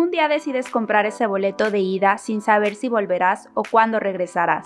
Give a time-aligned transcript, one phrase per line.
[0.00, 4.64] un día decides comprar ese boleto de ida sin saber si volverás o cuándo regresarás.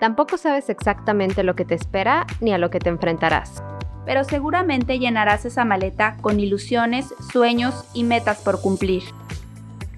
[0.00, 3.62] Tampoco sabes exactamente lo que te espera ni a lo que te enfrentarás.
[4.06, 9.02] Pero seguramente llenarás esa maleta con ilusiones, sueños y metas por cumplir.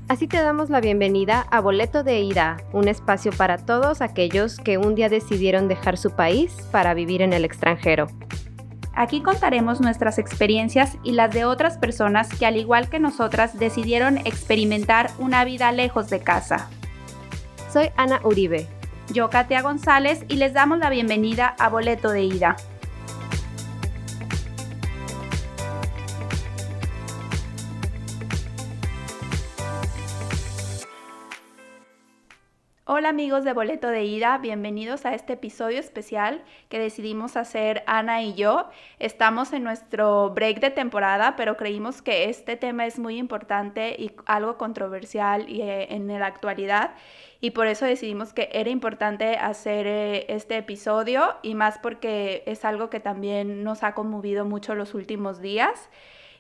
[0.09, 4.79] Así te damos la bienvenida a Boleto de Ida, un espacio para todos aquellos que
[4.79, 8.09] un día decidieron dejar su país para vivir en el extranjero.
[8.97, 14.17] Aquí contaremos nuestras experiencias y las de otras personas que al igual que nosotras decidieron
[14.17, 16.71] experimentar una vida lejos de casa.
[17.71, 18.67] Soy Ana Uribe.
[19.13, 22.57] Yo, Katia González, y les damos la bienvenida a Boleto de Ida.
[32.89, 38.23] Hola amigos de Boleto de Ida, bienvenidos a este episodio especial que decidimos hacer Ana
[38.23, 38.69] y yo.
[39.01, 44.13] Estamos en nuestro break de temporada, pero creímos que este tema es muy importante y
[44.27, 46.93] algo controversial y, eh, en la actualidad
[47.41, 52.65] y por eso decidimos que era importante hacer eh, este episodio y más porque es
[52.65, 55.91] algo que también nos ha conmovido mucho los últimos días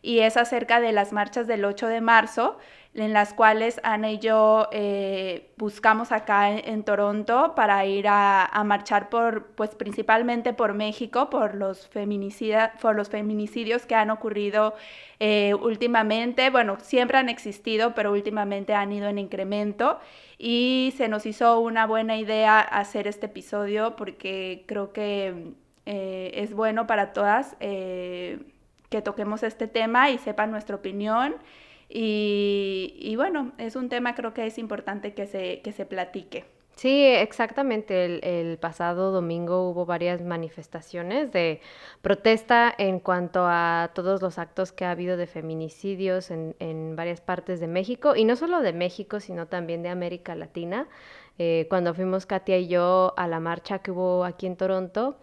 [0.07, 2.59] y es acerca de las marchas del 8 de marzo
[2.95, 9.09] en las cuales Ana y yo eh, buscamos acá en, Toronto para ir a, marchar
[9.09, 11.91] por, pues principalmente por México, por los,
[12.81, 14.75] por los feminicidios que han ocurrido
[15.19, 16.51] eh, últimamente.
[16.51, 19.99] Bueno, siempre han existido, pero últimamente han ido en incremento.
[20.39, 25.55] Y se nos hizo una buena idea hacer este episodio porque creo que
[25.85, 27.57] eh, es bueno para todas
[28.89, 31.37] que toquemos este tema y sepan nuestra opinión.
[31.89, 36.45] Y, bueno, es un tema creo que es importante que se, que se platique.
[36.75, 38.05] Sí, exactamente.
[38.05, 41.61] El, el, pasado domingo hubo varias manifestaciones de
[42.03, 47.23] protesta en cuanto a todos los actos que ha habido de feminicidios en, en varias
[47.23, 50.87] partes de México, y no solo de México, sino también de América Latina.
[51.39, 55.17] Eh, cuando fuimos Katia y yo a la marcha que hubo aquí en Toronto,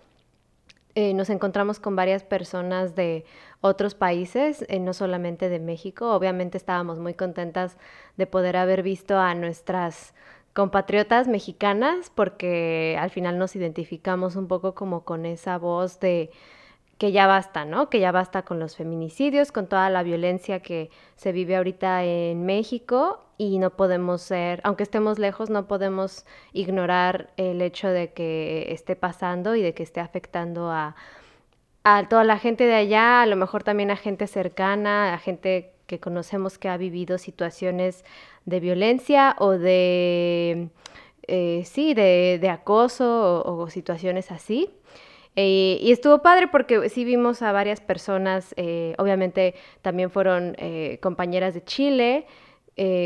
[0.95, 3.25] eh, nos encontramos con varias personas de
[3.61, 6.11] otros países, eh, no solamente de México.
[6.13, 7.77] Obviamente estábamos muy contentas
[8.17, 10.13] de poder haber visto a nuestras
[10.53, 16.29] compatriotas mexicanas porque al final nos identificamos un poco como con esa voz de
[17.03, 17.89] que ya basta, ¿no?
[17.89, 22.45] Que ya basta con los feminicidios, con toda la violencia que se vive ahorita en
[22.45, 28.71] México y no podemos ser, aunque estemos lejos, no podemos ignorar el hecho de que
[28.71, 30.95] esté pasando y de que esté afectando a,
[32.09, 35.99] toda la gente de allá, a lo mejor también a gente cercana, a gente que
[35.99, 38.05] conocemos que ha vivido situaciones
[38.45, 40.69] de violencia o de,
[41.27, 44.69] eh, sí, de, acoso o situaciones así.
[45.35, 50.99] Eh, y estuvo padre porque sí vimos a varias personas, eh, obviamente también fueron eh,
[51.01, 52.25] compañeras de Chile,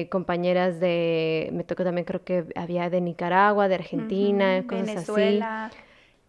[0.10, 5.72] compañeras de, me tocó también creo que había de Nicaragua, de Argentina, cosas Venezuela.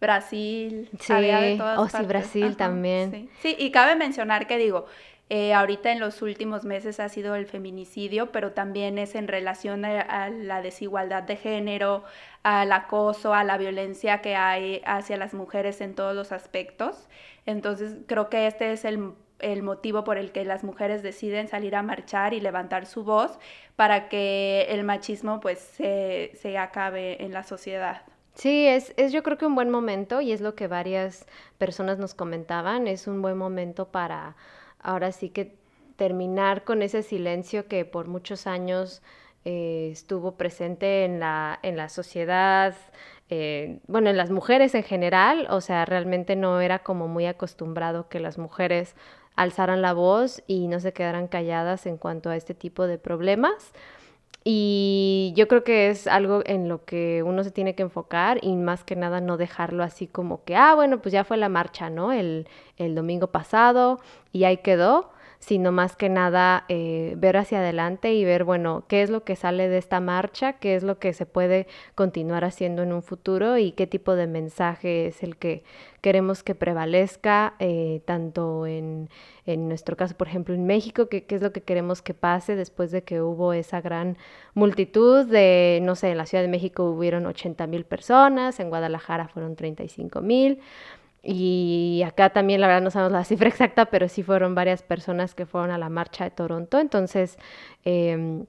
[0.01, 3.29] Brasil, sí, había de todas oh, sí, Brasil también.
[3.41, 4.85] sí, y cabe mencionar que digo,
[5.31, 9.85] eh, ahorita en los últimos meses ha sido el feminicidio, pero también es en relación
[9.85, 12.03] a, la desigualdad de género,
[12.41, 17.07] al acoso, a la violencia que hay hacia las mujeres en todos los aspectos.
[17.45, 19.13] Entonces creo que este es el,
[19.61, 23.37] motivo por el que las mujeres deciden salir a marchar y levantar su voz
[23.75, 28.01] para que el machismo pues se, se acabe en la sociedad.
[28.33, 31.27] Sí, es, es yo creo que un buen momento y es lo que varias
[31.59, 34.35] personas nos comentaban, es un buen momento para
[34.81, 35.57] ahora sí que
[35.95, 39.01] terminar con ese silencio que por muchos años
[39.45, 42.75] eh, estuvo presente en la, en la sociedad,
[43.29, 48.09] eh, bueno, en las mujeres en general, o sea, realmente no era como muy acostumbrado
[48.09, 48.95] que las mujeres
[49.35, 53.71] alzaran la voz y no se quedaran calladas en cuanto a este tipo de problemas.
[54.51, 58.55] Y yo creo que es algo en lo que uno se tiene que enfocar y
[58.55, 61.91] más que nada no dejarlo así como que, ah, bueno, pues ya fue la marcha,
[61.91, 62.11] ¿no?
[62.11, 63.99] El, el domingo pasado
[64.31, 69.01] y ahí quedó, sino más que nada eh, ver hacia adelante y ver, bueno, qué
[69.01, 71.65] es lo que sale de esta marcha, qué es lo que se puede
[71.95, 75.63] continuar haciendo en un futuro y qué tipo de mensaje es el que
[76.01, 79.09] queremos que prevalezca, eh, tanto en,
[79.45, 82.91] en, nuestro caso, por ejemplo, en México, qué es lo que queremos que pase después
[82.91, 84.17] de que hubo esa gran
[84.53, 89.27] multitud de, no sé, en la Ciudad de México hubieron 80 mil personas, en Guadalajara
[89.29, 90.59] fueron 35 mil.
[91.21, 95.35] Y acá también, la verdad, no sabemos la cifra exacta, pero sí fueron varias personas
[95.35, 96.79] que fueron a la marcha de Toronto.
[96.79, 97.37] Entonces,
[97.83, 98.45] em,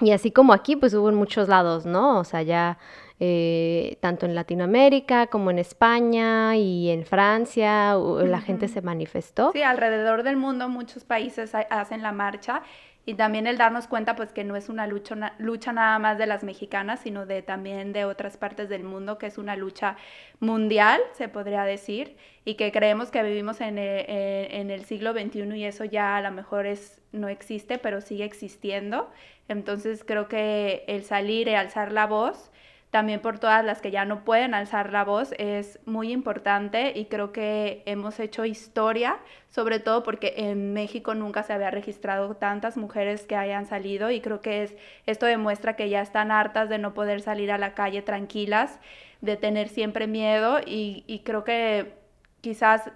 [0.00, 2.18] y así como aquí, pues hubo en muchos lados, ¿no?
[2.18, 2.78] O sea, ya
[3.18, 9.52] eh, tanto en Latinoamérica como en España y en Francia, la gente se manifestó.
[9.52, 12.62] Sí, alrededor del mundo muchos países hacen la marcha
[13.10, 16.26] y también el darnos cuenta pues que no es una lucha, lucha nada más de
[16.26, 19.96] las mexicanas, sino de también de otras partes del mundo, que es una lucha
[20.38, 25.56] mundial, se podría decir, y que creemos que vivimos en el, en el siglo XXI
[25.56, 29.10] y eso ya a lo mejor es, no existe, pero sigue existiendo.
[29.48, 32.52] Entonces creo que el salir y alzar la voz
[32.90, 37.06] también por todas las que ya no pueden alzar la voz, es muy importante y
[37.06, 42.76] creo que hemos hecho historia, sobre todo porque en México nunca se había registrado tantas
[42.76, 44.76] mujeres que hayan salido y creo que es,
[45.06, 48.80] esto demuestra que ya están hartas de no poder salir a la calle tranquilas,
[49.20, 52.00] de tener siempre miedo y creo que
[52.40, 52.90] quizás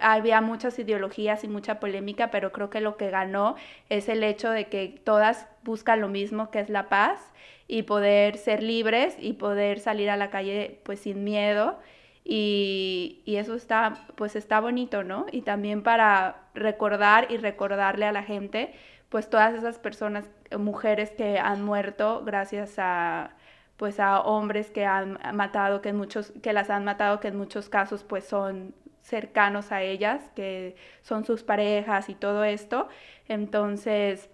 [0.00, 3.56] había muchas ideologías y mucha polémica, pero creo que lo que ganó
[3.88, 7.32] es el hecho de que todas buscan lo mismo, que es la paz
[7.72, 11.78] y poder ser libres y poder salir a la calle pues sin miedo
[12.24, 15.26] y, eso está pues está bonito, ¿no?
[15.30, 18.74] Y también para recordar y recordarle a la gente
[19.08, 20.28] pues todas esas personas,
[20.58, 23.36] mujeres que han muerto gracias a
[23.76, 27.36] pues a hombres que han matado, que en muchos, que las han matado, que en
[27.36, 32.88] muchos casos pues son cercanos a ellas, que son sus parejas y todo esto.
[33.28, 34.28] Entonces,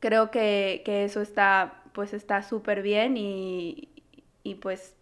[0.00, 3.88] creo que, que eso está pues está súper bien y,
[4.60, 4.94] pues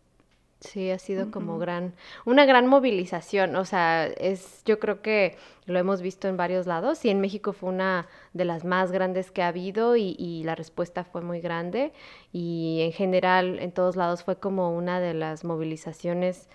[0.61, 1.93] Sí, ha sido como gran,
[2.25, 5.37] una gran movilización, o sea, es, yo creo que
[5.67, 9.33] lo hemos visto en varios lados y en México fue una de las más grandes
[9.33, 11.93] que ha habido y, y, la respuesta fue muy grande.
[12.33, 16.49] Y en general en todos lados fue como una de las movilizaciones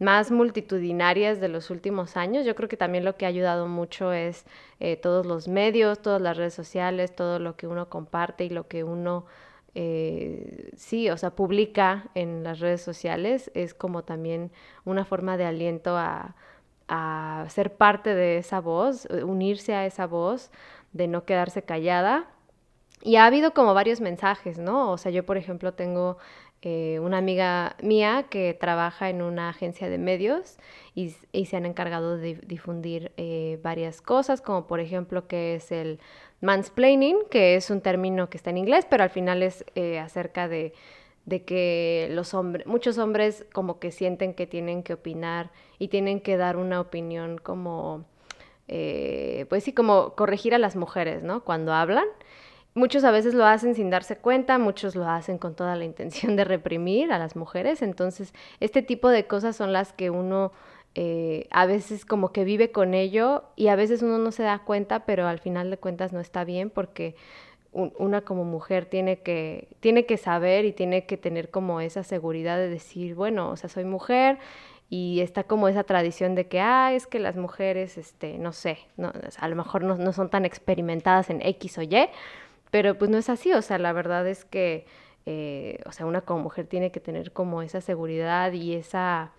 [0.00, 2.46] más multitudinarias de los últimos años.
[2.46, 4.46] Yo creo que también lo que ha ayudado mucho es
[4.80, 8.66] eh, todos los medios, todas las redes sociales, todo lo que uno comparte y lo
[8.66, 9.26] que uno
[9.74, 14.50] eh, sí, o sea, publica en las redes sociales, es como también
[14.84, 16.34] una forma de aliento a,
[17.48, 20.50] ser parte de esa voz, unirse a esa voz,
[20.92, 22.26] de no quedarse callada.
[23.02, 24.90] Y ha habido como varios mensajes, ¿no?
[24.90, 26.18] O sea, yo por ejemplo tengo
[26.62, 30.58] eh, una amiga mía que trabaja en una agencia de medios
[30.94, 31.10] y,
[31.46, 36.00] se han encargado de difundir eh, varias cosas, como por ejemplo que es el
[36.40, 40.48] mansplaining, que es un término que está en inglés, pero al final es eh, acerca
[40.48, 40.72] de,
[41.46, 46.36] que los hombres, muchos hombres como que sienten que tienen que opinar y tienen que
[46.36, 48.04] dar una opinión como,
[48.66, 51.44] pues sí, como corregir a las mujeres, ¿no?
[51.44, 52.06] Cuando hablan.
[52.74, 56.36] Muchos a veces lo hacen sin darse cuenta, muchos lo hacen con toda la intención
[56.36, 57.82] de reprimir a las mujeres.
[57.82, 60.52] Entonces, este tipo de cosas son las que uno
[60.94, 64.60] eh, a veces como que vive con ello y a veces uno no se da
[64.60, 67.14] cuenta, pero al final de cuentas no está bien porque
[67.72, 72.58] una como mujer tiene que, tiene que saber y tiene que tener como esa seguridad
[72.58, 74.38] de decir, bueno, o sea, soy mujer
[74.88, 78.78] y está como esa tradición de que, ah, es que las mujeres, este, no sé,
[79.38, 82.08] a lo mejor no, no son tan experimentadas en X o Y,
[82.72, 84.84] pero pues no es así, o sea, la verdad es que,
[85.26, 89.30] eh, o sea, una como mujer tiene que tener como esa seguridad y esa,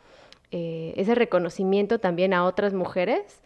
[0.51, 3.42] eh, ese reconocimiento también a otras mujeres,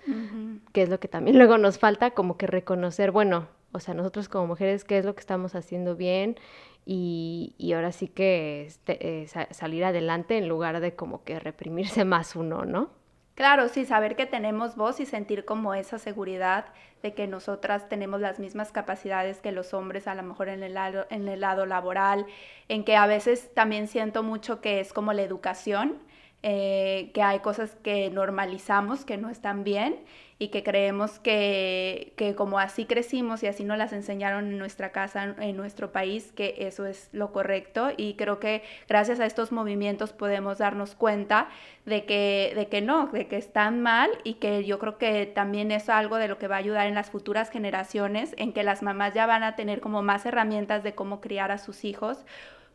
[0.73, 4.29] que es lo que también luego nos falta, como que reconocer, bueno, o sea, nosotros
[4.29, 6.37] como mujeres, qué es lo que estamos haciendo bien
[6.85, 12.05] y, y ahora sí que este, eh, salir adelante en lugar de como que reprimirse
[12.05, 12.89] más uno, ¿no?
[13.35, 16.67] Claro, sí, saber que tenemos voz y sentir como esa seguridad
[17.03, 20.73] de que nosotras tenemos las mismas capacidades que los hombres, a lo mejor en el
[20.73, 22.25] lado, en el lado laboral,
[22.69, 25.99] en que a veces también siento mucho que es como la educación,
[26.47, 29.95] eh, que hay cosas que normalizamos que no están bien
[30.37, 34.91] y que creemos que, que, como así crecimos y así nos las enseñaron en nuestra
[34.91, 37.89] casa, en nuestro país, que eso es lo correcto.
[37.97, 41.47] Y creo que gracias a estos movimientos podemos darnos cuenta
[41.87, 45.71] de que, de que no, de que están mal y que yo creo que también
[45.71, 48.83] es algo de lo que va a ayudar en las futuras generaciones, en que las
[48.83, 52.23] mamás ya van a tener como más herramientas de cómo criar a sus hijos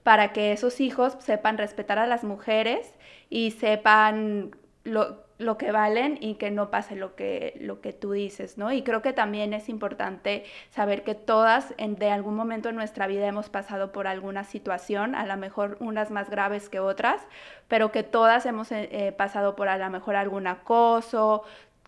[0.02, 2.95] para que esos hijos sepan respetar a las mujeres
[3.28, 8.12] y sepan lo, lo que valen y que no pase lo que, lo que tú
[8.12, 8.73] dices, ¿no?
[8.73, 13.07] Y creo que también es importante saber que todas en, de algún momento en nuestra
[13.07, 17.23] vida hemos pasado por alguna situación, a lo mejor unas más graves que otras,
[17.69, 21.45] pero que todas hemos eh, eh, pasado por a lo mejor algún acoso,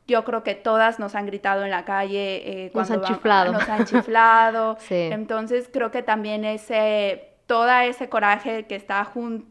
[0.06, 3.52] yo creo que todas nos han gritado en la calle eh, cuando nos han chiflado.
[3.52, 4.78] Nos han chiflado.
[4.90, 9.10] Entonces creo que también ese todo ese coraje que, está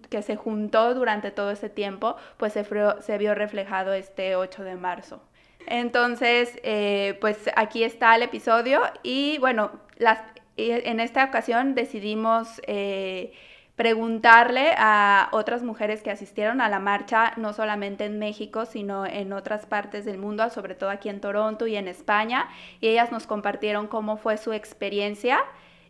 [0.10, 5.22] que se juntó durante todo ese tiempo, pues se, vio reflejado este 8 de marzo.
[5.68, 9.72] Entonces, eh, pues aquí está el episodio y bueno,
[10.58, 13.34] en esta ocasión decidimos eh,
[13.76, 19.34] preguntarle a otras mujeres que asistieron a la marcha, no solamente en México, sino en
[19.34, 22.48] otras partes del mundo, sobre todo aquí en Toronto y en España,
[22.80, 25.40] y ellas nos compartieron cómo fue su experiencia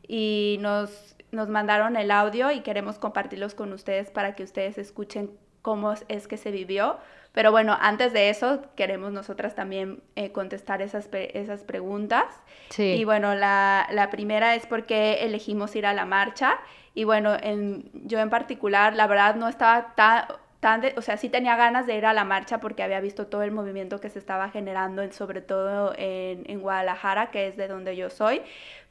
[0.08, 5.32] y nos, nos mandaron el audio y queremos compartirlos con ustedes para que ustedes escuchen
[5.62, 6.98] cómo es que se vivió.
[7.34, 12.26] Pero bueno, antes de eso, queremos nosotras también eh, contestar esas, esas preguntas.
[12.70, 12.84] Sí.
[12.84, 16.60] Y bueno, la, la primera es por qué elegimos ir a la marcha.
[16.94, 20.26] Y bueno, en, yo en particular, la verdad no estaba tan,
[20.62, 23.42] tan o sea, sí tenía ganas de ir a la marcha porque había visto todo
[23.42, 27.96] el movimiento que se estaba generando, en, sobre todo en, Guadalajara, que es de donde
[27.96, 28.42] yo soy.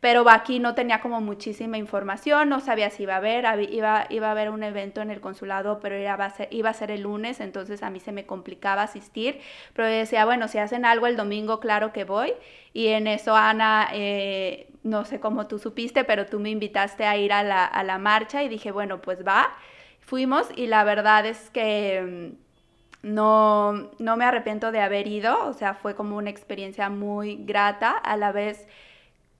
[0.00, 4.31] Pero aquí no tenía como muchísima información, no sabía si iba a haber, iba, a
[4.31, 8.00] haber un evento en el consulado, pero iba a, ser, el lunes, entonces a mí
[8.00, 9.41] se me complicaba asistir.
[9.73, 12.33] Pero decía, bueno, si hacen algo el domingo, claro que voy.
[12.73, 17.17] Y en eso, Ana, eh, no sé cómo tú supiste, pero tú me invitaste a
[17.17, 19.55] ir a la marcha y dije, bueno, pues va.
[20.11, 22.35] Fuimos y la verdad es que
[23.05, 27.37] mm, no, no me arrepiento de haber ido, o sea, fue como una experiencia muy
[27.45, 28.67] grata, a la vez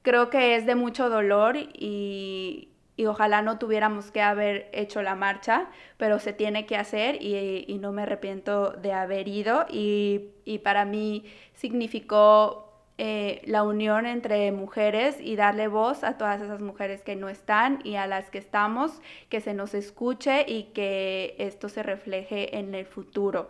[0.03, 5.17] creo que es de mucho dolor y, y, ojalá no tuviéramos que haber hecho la
[5.17, 10.29] marcha, pero se tiene que hacer y, y no me arrepiento de haber ido y,
[10.45, 11.25] y para mí
[11.55, 12.70] significó
[13.03, 17.79] eh, la unión entre mujeres y darle voz a todas esas mujeres que no están
[17.83, 22.75] y a las que estamos, que se nos escuche y que esto se refleje en
[22.75, 23.49] el futuro.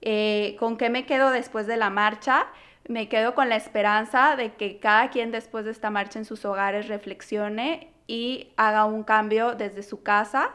[0.00, 2.46] Eh, ¿Con qué me quedo después de la marcha?
[2.88, 6.46] Me quedo con la esperanza de que cada quien después de esta marcha en sus
[6.46, 10.52] hogares reflexione y haga un cambio desde su casa.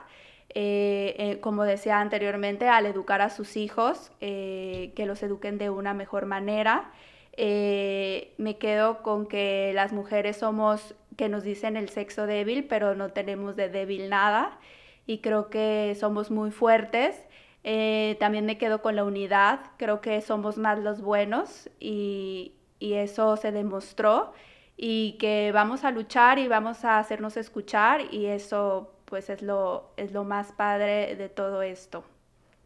[0.49, 6.25] Eh, como decía anteriormente, al educar a sus hijos, que los eduquen de una mejor
[6.25, 6.91] manera
[7.33, 12.95] eh, me quedo con que las mujeres somos, que nos dicen el sexo débil, pero
[12.95, 14.59] no tenemos de débil nada.
[15.05, 17.27] Y creo que somos muy fuertes.
[17.63, 19.61] Eh, también me quedo con la unidad.
[19.77, 24.33] Creo que somos más los buenos y, y eso se demostró.
[24.77, 29.91] Y que vamos a luchar y vamos a hacernos escuchar y eso pues es lo,
[29.97, 32.03] es lo más padre de todo esto.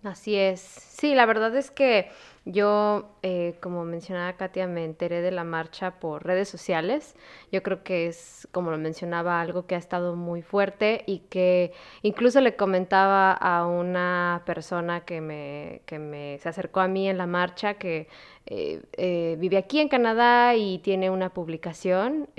[0.06, 0.60] Así es.
[0.62, 2.10] Sí, la verdad es que
[2.46, 7.16] yo, eh, como mencionaba Katia, me enteré de la marcha por redes sociales.
[7.52, 11.74] Yo creo que es, como lo mencionaba, algo que ha estado muy fuerte y que
[12.04, 17.18] incluso le comentaba a una persona que me, que me se acercó a mí en
[17.18, 18.08] la marcha que
[18.46, 22.30] eh, eh, vive aquí en Canadá y tiene una publicación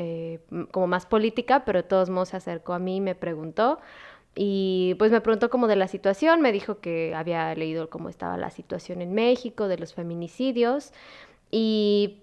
[0.70, 3.80] como más política, pero de todos modos se acercó a mí y me preguntó
[4.36, 8.36] y pues me preguntó como de la situación, me dijo que había leído cómo estaba
[8.36, 10.92] la situación en México, de los feminicidios.
[11.50, 12.18] Y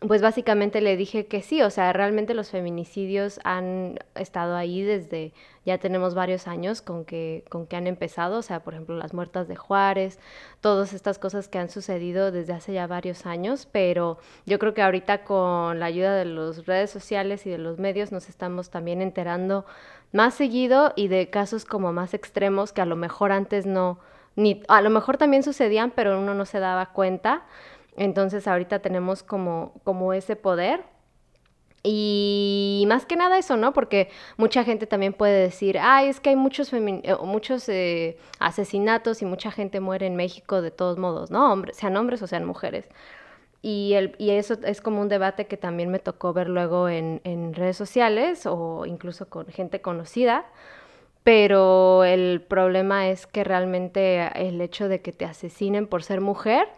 [0.00, 5.34] pues básicamente le dije que sí, o sea, realmente los feminicidios han estado ahí desde,
[5.66, 9.12] ya tenemos varios años con que, con que han empezado, o sea, por ejemplo, las
[9.12, 10.18] muertas de Juárez,
[10.62, 14.80] todas estas cosas que han sucedido desde hace ya varios años, pero yo creo que
[14.80, 19.02] ahorita con la ayuda de las redes sociales y de los medios nos estamos también
[19.02, 19.66] enterando
[20.12, 23.98] más seguido y de casos como más extremos que a lo mejor antes no,
[24.34, 27.42] ni, a lo mejor también sucedían, pero uno no se daba cuenta.
[27.96, 30.84] Entonces ahorita tenemos como, como ese poder.
[31.82, 33.72] Y más que nada eso, ¿no?
[33.72, 39.22] Porque mucha gente también puede decir, ay, es que hay muchos, eh, muchos eh, asesinatos
[39.22, 41.50] y mucha gente muere en México de todos modos, ¿no?
[41.50, 42.86] Hombres, sean hombres o sean mujeres.
[43.62, 47.20] Y, el, y eso es como un debate que también me tocó ver luego en,
[47.24, 50.46] en redes sociales o incluso con gente conocida.
[51.24, 56.68] Pero el problema es que realmente el hecho de que te asesinen por ser mujer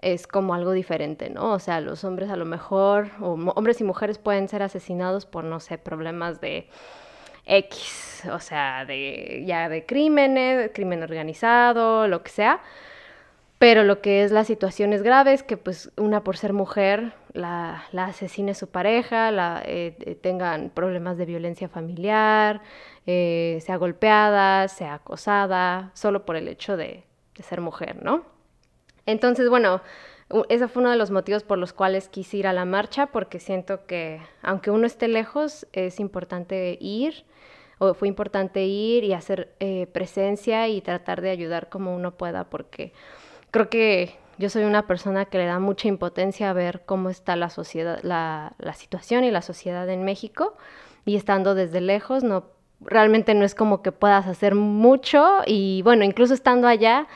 [0.00, 1.52] es como algo diferente, ¿no?
[1.52, 5.44] O sea, los hombres a lo mejor, o hombres y mujeres pueden ser asesinados por,
[5.44, 6.68] no sé, problemas de
[7.46, 12.60] X, o sea, de ya de crímenes, crimen organizado, lo que sea
[13.58, 18.06] pero lo que es las situaciones graves, que pues una por ser mujer la, la
[18.06, 22.62] asesine su pareja, la, eh, eh, tengan problemas de violencia familiar,
[23.06, 27.04] eh, sea golpeada, sea acosada, solo por el hecho de,
[27.36, 28.37] de ser mujer, ¿no?
[29.08, 29.80] Entonces, bueno,
[30.50, 33.40] ese fue uno de los motivos por los cuales quise ir a la marcha, porque
[33.40, 37.24] siento que aunque uno esté lejos, es importante ir,
[37.78, 39.54] o fue importante ir y hacer
[39.92, 42.92] presencia y tratar de ayudar como uno pueda, porque
[43.50, 47.50] creo que yo soy una persona que le da mucha impotencia ver cómo está la,
[48.58, 50.54] la situación y la sociedad en México
[51.06, 52.44] y estando desde lejos no
[52.80, 57.08] realmente no es como que puedas hacer mucho y bueno, incluso estando allá,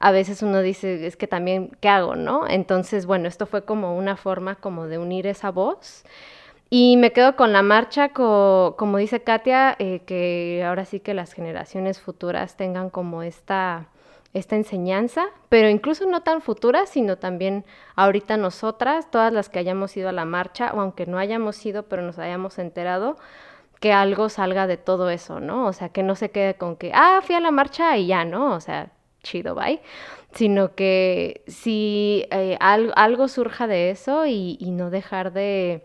[0.00, 2.48] a veces uno dice, es que también, ¿qué hago, no?
[2.48, 6.04] Entonces, bueno, esto fue como una forma como de unir esa voz
[6.70, 11.32] Y me quedo con la marcha, como dice Katia, eh, que ahora sí que las
[11.34, 13.88] generaciones futuras tengan como esta,
[14.34, 17.64] esta enseñanza, pero incluso no tan futuras, sino también
[17.96, 21.84] ahorita nosotras, todas las que hayamos ido a la marcha, o aunque no hayamos ido,
[21.84, 23.16] pero nos hayamos enterado,
[23.80, 25.66] que algo salga de todo eso, ¿no?
[25.66, 28.24] O sea, que no se quede con que, ah, fui a la marcha y ya,
[28.24, 28.54] ¿no?
[28.54, 28.92] O sea,
[29.22, 29.80] chido, bye.
[30.32, 35.82] Sino que si eh, algo, surja de eso y no dejar de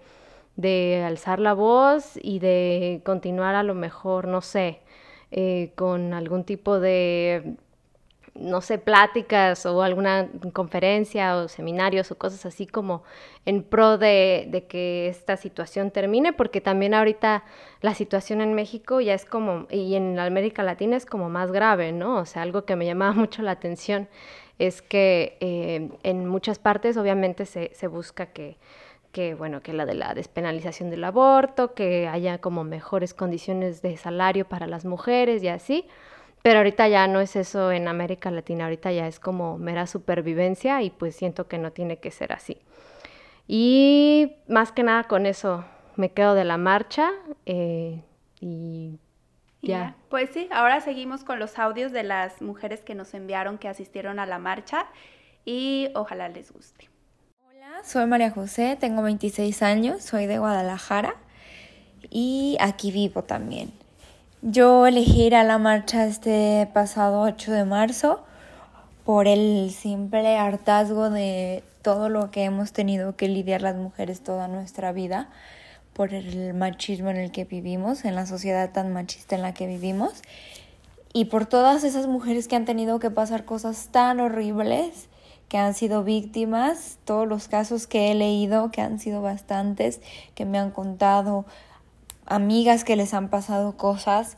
[0.56, 4.80] de alzar la voz y de continuar a lo mejor, no sé,
[5.32, 7.58] eh, con algún tipo de,
[8.36, 13.04] no sé, pláticas o alguna conferencia o seminarios o cosas así como
[13.46, 17.44] en pro de, que esta situación termine, porque también ahorita
[17.82, 21.92] la situación en México ya es como, y en América Latina es como más grave,
[21.94, 22.18] ¿no?
[22.18, 24.10] O sea, algo que me llamaba mucho la atención
[24.60, 28.58] es que eh, en muchas partes obviamente se, se busca que
[29.16, 33.96] que bueno, que la de la despenalización del aborto, que haya como mejores condiciones de
[33.96, 35.88] salario para las mujeres y así.
[36.46, 40.84] Pero ahorita ya no es eso en América Latina, ahorita ya es como mera supervivencia
[40.84, 42.62] y pues siento que no tiene que ser así.
[43.48, 47.12] Y más que nada con eso me quedo de la marcha
[47.48, 48.04] eh,
[48.40, 49.00] y
[49.64, 49.96] ya.
[50.10, 54.20] Pues sí, ahora seguimos con los audios de las mujeres que nos enviaron que asistieron
[54.20, 54.86] a la marcha
[55.46, 56.92] y ojalá les guste
[57.84, 61.16] soy María José, tengo 26 años, soy de Guadalajara
[62.12, 63.85] y aquí vivo también.
[64.42, 68.24] Yo elegí ir a la marcha este pasado 8 de marzo
[69.04, 74.48] por el simple hartazgo de todo lo que hemos tenido que lidiar las mujeres toda
[74.48, 75.30] nuestra vida,
[75.94, 79.68] por el machismo en el que vivimos, en la sociedad tan machista en la que
[79.68, 80.22] vivimos,
[81.14, 85.08] y por todas esas mujeres que han tenido que pasar cosas tan horribles
[85.48, 90.02] que han sido víctimas, todos los casos que he leído, que han sido bastantes,
[90.34, 91.46] que me han contado
[92.26, 94.38] amigas que les han pasado cosas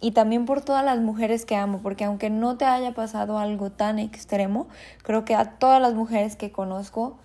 [0.00, 3.70] y también por todas las mujeres que amo, porque aunque no te haya pasado algo
[3.70, 4.68] tan extremo,
[5.02, 7.16] creo que a todas las mujeres que conozco,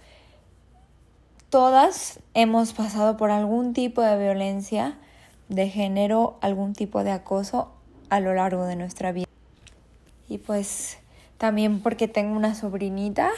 [1.49, 4.97] todas hemos pasado por algún tipo de violencia
[5.49, 7.71] de género, algún tipo de acoso
[8.09, 9.27] a lo largo de nuestra vida.
[10.29, 10.99] Y pues
[11.37, 13.31] también porque tengo una sobrinita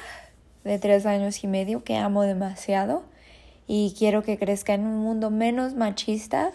[0.63, 3.03] de tres años y medio que amo demasiado
[3.73, 6.51] y quiero que crezca en un mundo menos machista,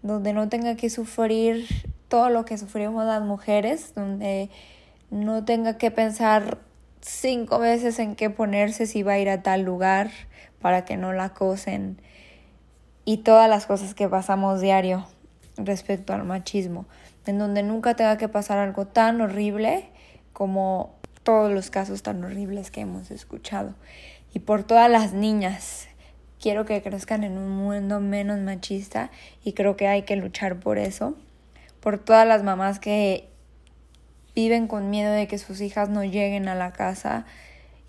[0.00, 1.66] donde no tenga que sufrir
[2.08, 4.48] todo lo que sufrimos las mujeres, donde
[5.10, 6.56] no tenga que pensar
[7.02, 10.10] cinco veces en qué ponerse si va a ir a tal lugar
[10.58, 12.00] para que no la acosen
[13.04, 15.06] y todas las cosas que pasamos diario
[15.58, 16.86] respecto al machismo,
[17.26, 19.90] en donde nunca tenga que pasar algo tan horrible
[20.32, 23.74] como todos los casos tan horribles que hemos escuchado.
[24.32, 25.88] Y por todas las niñas,
[26.46, 29.10] quiero que crezcan en un mundo menos machista
[29.42, 31.16] y creo que hay que luchar por eso.
[31.80, 33.28] Por todas las mamás que
[34.32, 37.26] viven con miedo de que sus hijas no lleguen a la casa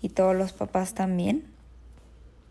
[0.02, 1.44] y todos los papás también.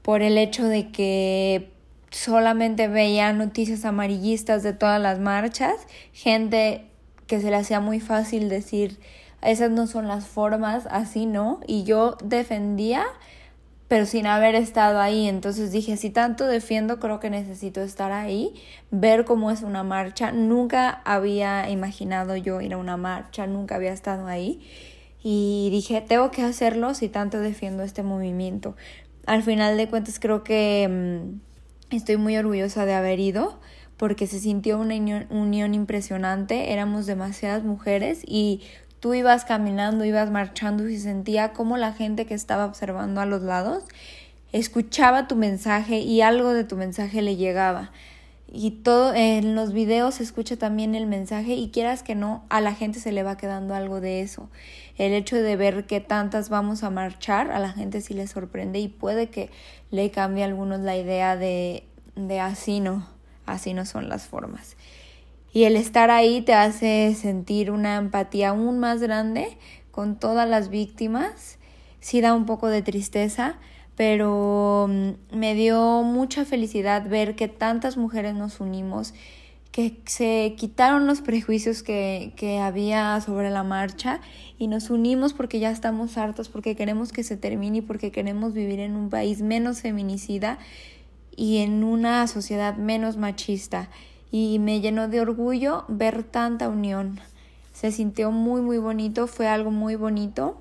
[0.02, 1.74] Por el hecho de que
[2.10, 5.76] solamente veían noticias amarillistas de todas las marchas,
[6.14, 6.86] gente
[7.28, 8.98] que se le hacía muy fácil decir
[9.42, 11.60] esas no son las formas, así no.
[11.68, 13.04] Y yo defendía,
[13.88, 15.28] pero sin haber estado ahí.
[15.28, 18.54] Entonces dije, si tanto defiendo, creo que necesito estar ahí,
[18.92, 20.32] ver cómo es una marcha.
[20.32, 24.62] Nunca había imaginado yo ir a una marcha, nunca había estado ahí.
[25.24, 28.76] Y dije, tengo que hacerlo si tanto defiendo este movimiento.
[29.26, 30.88] Al final de cuentas creo que
[31.92, 33.60] mm, estoy muy orgullosa de haber ido
[33.98, 34.96] porque se sintió una
[35.30, 38.62] unión impresionante, éramos demasiadas mujeres y
[39.00, 43.42] Tú ibas caminando, ibas marchando y sentía como la gente que estaba observando a los
[43.42, 43.84] lados
[44.52, 47.92] escuchaba tu mensaje y algo de tu mensaje le llegaba.
[48.50, 52.62] Y todo en los videos se escucha también el mensaje y quieras que no, a
[52.62, 54.50] la gente se le va quedando algo de eso.
[54.98, 58.80] El hecho de ver que tantas vamos a marchar, a la gente sí le sorprende
[58.80, 59.50] y puede que
[59.92, 61.84] le cambie a algunos la idea de,
[62.16, 63.06] de así no,
[63.46, 64.78] así no son las formas.
[65.58, 69.58] Y el estar ahí te hace sentir una empatía aún más grande
[69.90, 71.58] con todas las víctimas.
[72.00, 73.56] Sí da un poco de tristeza,
[73.96, 79.16] pero mm, me dio mucha felicidad ver que tantas mujeres nos unimos,
[79.72, 84.22] que se quitaron los prejuicios que, que había sobre la marcha
[84.60, 88.54] y nos unimos porque ya estamos hartos, porque queremos que se termine y porque queremos
[88.54, 90.60] vivir en un país menos feminicida
[91.36, 93.90] y en una sociedad menos machista
[94.32, 97.20] y me llenó de orgullo ver tanta unión.
[97.74, 100.58] Se sintió muy, muy bonito, fue algo muy bonito.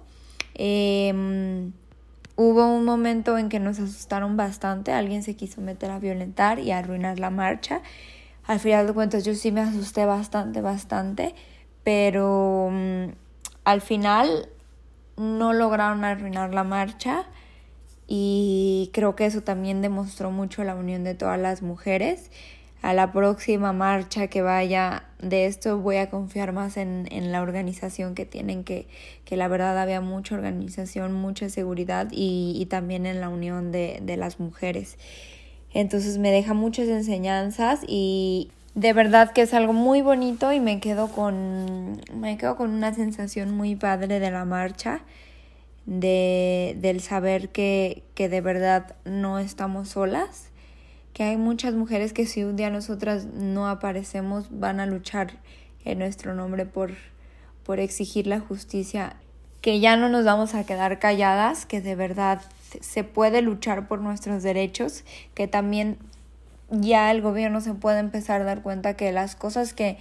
[0.55, 1.73] Em,
[2.37, 6.71] hubo un momento en que nos asustaron bastante, alguien se quiso meter a violentar y
[6.71, 7.83] a arruinar la marcha.
[8.47, 11.35] Al final de cuentas yo sí me asusté bastante, bastante,
[11.83, 13.07] pero mm,
[13.65, 14.49] al final
[15.17, 17.25] no lograron arruinar la marcha
[18.07, 22.31] y creo que eso también demostró mucho la unión de todas las mujeres.
[22.83, 27.43] A la próxima marcha que vaya de esto voy a confiar más en, en la
[27.43, 28.87] organización que tienen, que,
[29.25, 33.99] que, la verdad había mucha organización, mucha seguridad y, y también en la unión de,
[34.03, 34.99] de las mujeres.
[35.73, 40.81] Entonces me deja muchas enseñanzas y de verdad que es algo muy bonito y me
[40.81, 45.01] quedo con me quedo con una sensación muy padre de la marcha
[45.87, 50.51] de del saber que, que de verdad no estamos solas
[51.17, 55.39] que hay muchas mujeres que si un día nosotras no aparecemos van a luchar
[55.87, 56.93] en nuestro nombre por
[57.65, 59.17] por exigir la justicia
[59.63, 62.43] que ya no nos vamos a quedar calladas que de verdad
[62.83, 65.97] se puede luchar por nuestros derechos que también
[66.69, 69.97] ya el gobierno se puede empezar a dar cuenta que las cosas que,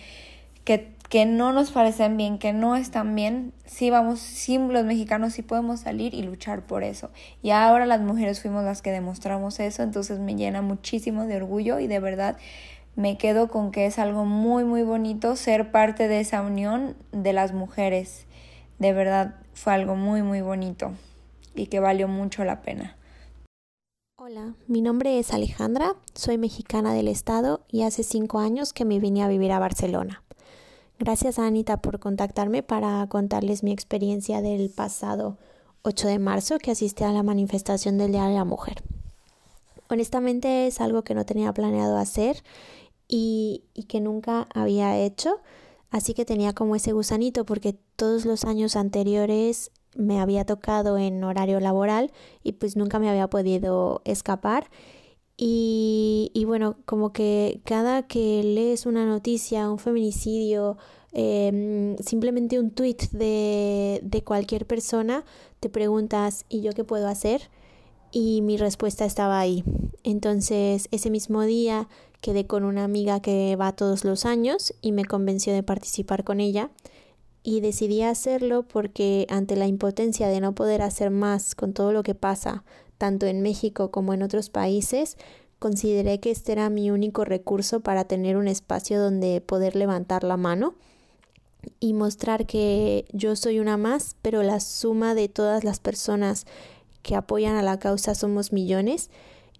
[0.65, 5.34] que, que no nos parecen bien, que no están bien, sí vamos, sí los mexicanos
[5.34, 7.12] sí podemos salir y luchar por eso.
[7.41, 11.80] Y ahora las mujeres fuimos las que demostramos eso, entonces me llena muchísimo de orgullo
[11.80, 12.38] y de verdad
[12.96, 17.34] me quedo con que es algo muy muy bonito ser parte de esa unión de
[17.34, 18.26] las mujeres.
[18.80, 20.94] De verdad fue algo muy muy bonito
[21.54, 22.98] y que valió mucho la pena.
[24.18, 29.00] Hola, mi nombre es Alejandra, soy mexicana del estado y hace cinco años que me
[29.00, 30.25] vine a vivir a Barcelona.
[30.97, 35.38] Gracias a Anita por contactarme para contarles mi experiencia del pasado
[35.81, 38.81] 8 de marzo que asistí a la manifestación del Día de la Mujer.
[39.89, 42.43] Honestamente es algo que no tenía planeado hacer
[43.10, 45.41] y, y que nunca había hecho,
[45.91, 51.21] así que tenía como ese gusanito porque todos los años anteriores me había tocado en
[51.25, 54.69] horario laboral y pues nunca me había podido escapar.
[55.38, 60.78] Y, bueno, como que cada que lees una noticia, un feminicidio,
[61.12, 65.26] em, simplemente un tweet de, de cualquier persona,
[65.60, 67.50] te preguntas, ¿y yo qué puedo hacer?
[68.12, 69.63] Y mi respuesta estaba ahí.
[70.04, 71.89] Entonces, ese mismo día
[72.21, 76.39] quedé con una amiga que va todos los años y me convenció de participar con
[76.39, 76.71] ella
[77.45, 82.01] y decidí hacerlo porque ante la impotencia de no poder hacer más con todo lo
[82.01, 82.63] que pasa,
[82.97, 85.15] tanto en México como en otros países,
[85.60, 90.38] consideré que este era mi único recurso para tener un espacio donde poder levantar la
[90.38, 90.73] mano
[91.79, 96.47] y mostrar que yo soy una más, pero la suma de todas las personas
[97.03, 99.12] que apoyan a la causa somos millones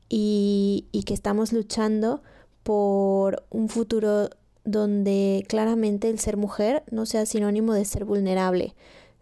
[0.10, 2.24] y, y que estamos luchando
[2.64, 4.32] por un futuro
[4.66, 8.76] donde claramente el ser mujer no sea sinónimo de ser vulnerable,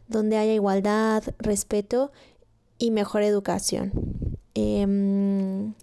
[0.07, 2.11] donde haya igualdad, respeto
[2.77, 3.91] y mejor educación.
[4.55, 5.73] Em,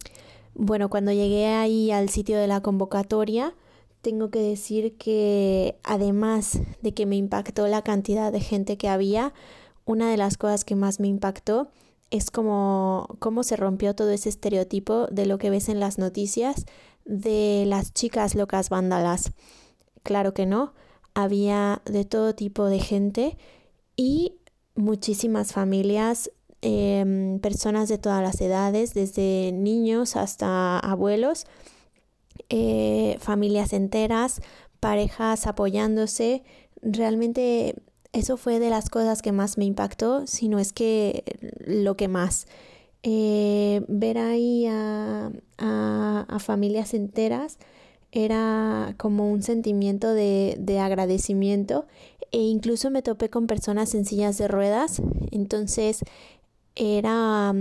[0.54, 3.54] bueno, cuando llegué ahí al sitio de la convocatoria,
[4.02, 9.34] tengo que decir que además de que me impactó la cantidad de gente que había,
[9.84, 11.68] una de las cosas que más me impactó
[12.10, 16.66] es como cómo se rompió todo ese estereotipo de lo que ves en las noticias
[17.10, 19.32] de las chicas locas vándalas.
[20.02, 20.72] Claro que no,
[21.12, 23.36] había de todo tipo de gente
[23.96, 24.36] y
[24.76, 26.30] muchísimas familias,
[26.62, 31.46] em, personas de todas las edades, desde niños hasta abuelos,
[32.48, 34.40] eh, familias enteras,
[34.78, 36.44] parejas apoyándose.
[36.80, 37.74] Realmente
[38.12, 41.24] eso fue de las cosas que más me impactó, si no es que
[41.66, 42.46] lo que más.
[43.02, 47.58] Eh, ver ahí a, a, familias enteras
[48.12, 51.86] era como un sentimiento de, de, agradecimiento
[52.30, 56.00] e incluso me topé con personas en sillas de ruedas, entonces
[56.74, 57.54] era,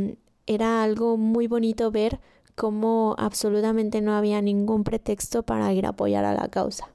[0.46, 2.20] era algo muy bonito ver
[2.56, 6.90] cómo absolutamente no había ningún pretexto para ir a apoyar a la causa.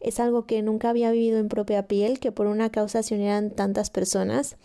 [0.00, 3.50] Es algo que nunca había vivido en propia piel, que por una causa se unieran
[3.50, 4.56] tantas personas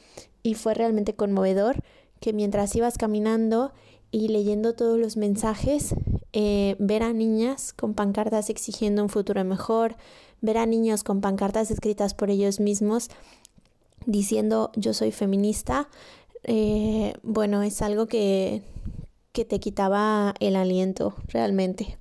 [0.44, 1.78] y fue realmente conmovedor
[2.24, 3.74] que mientras ibas caminando
[4.10, 5.94] y leyendo todos los mensajes,
[6.32, 9.98] eh, ver a niñas con pancartas exigiendo un futuro mejor,
[10.40, 13.10] ver a niños con pancartas escritas por ellos mismos
[14.06, 15.90] diciendo yo soy feminista,
[16.46, 18.62] eh, bueno, es algo que,
[19.34, 21.98] que te quitaba el aliento realmente.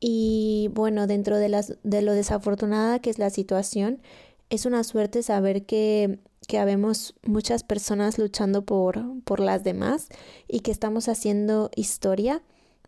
[0.00, 4.02] Y bueno, dentro de, las, de lo desafortunada que es la situación,
[4.50, 10.08] es una suerte saber que que habemos muchas personas luchando por, por las demás
[10.48, 12.42] y que estamos haciendo historia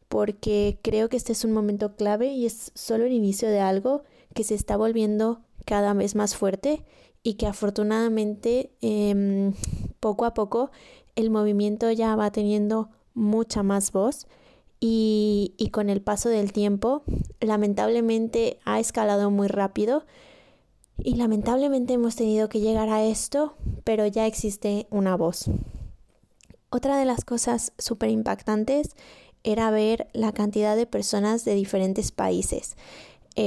[0.09, 4.03] porque creo que este es un momento clave y es solo el inicio de algo
[4.35, 6.87] que se está volviendo cada vez más fuerte
[7.23, 9.53] y que afortunadamente eh,
[10.01, 10.71] poco a poco
[11.15, 14.27] el movimiento ya va teniendo mucha más voz
[14.81, 17.03] y, y con el paso del tiempo
[17.41, 20.07] lamentablemente ha escalado muy rápido
[21.03, 25.51] y lamentablemente hemos tenido que llegar a esto, pero ya existe una voz.
[26.71, 28.95] Otra de las cosas súper impactantes
[29.43, 32.77] era ver la cantidad de personas de diferentes países.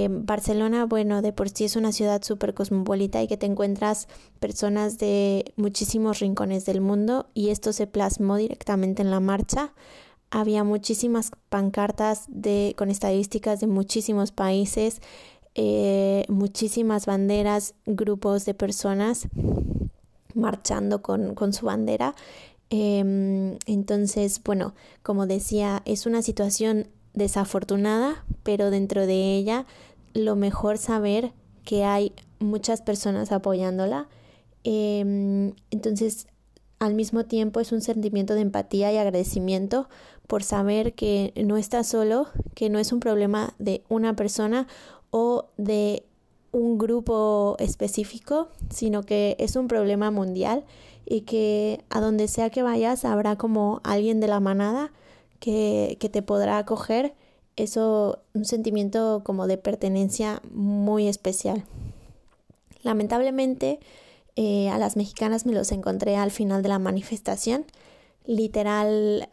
[0.09, 4.07] Barcelona, bueno, de por sí es una ciudad súper cosmopolita y que te encuentras
[4.39, 9.73] personas de muchísimos rincones del mundo y esto se plasmó directamente en la marcha.
[10.31, 14.99] Había muchísimas pancartas de, con estadísticas de muchísimos países
[15.55, 19.27] eh, muchísimas banderas, grupos de personas
[20.33, 22.15] marchando con, con su bandera.
[22.69, 29.65] Em, entonces, bueno, como decía, es una situación desafortunada, pero dentro de ella
[30.13, 34.07] lo mejor saber que hay muchas personas apoyándola.
[34.63, 36.27] Em, entonces,
[36.79, 39.87] al mismo tiempo es un sentimiento de empatía y agradecimiento
[40.27, 44.67] por saber que no está solo, que no es un problema de una persona
[45.13, 46.03] o de
[46.51, 50.65] un grupo específico, sino que es un problema mundial
[51.05, 54.91] y que a donde sea que vayas habrá como alguien de la manada
[55.39, 57.13] que, que te podrá acoger.
[57.57, 61.63] Eso, un sentimiento como de pertenencia muy especial.
[62.81, 63.79] Lamentablemente,
[64.35, 67.65] eh, a las mexicanas me los encontré al final de la manifestación.
[68.25, 69.29] Literal,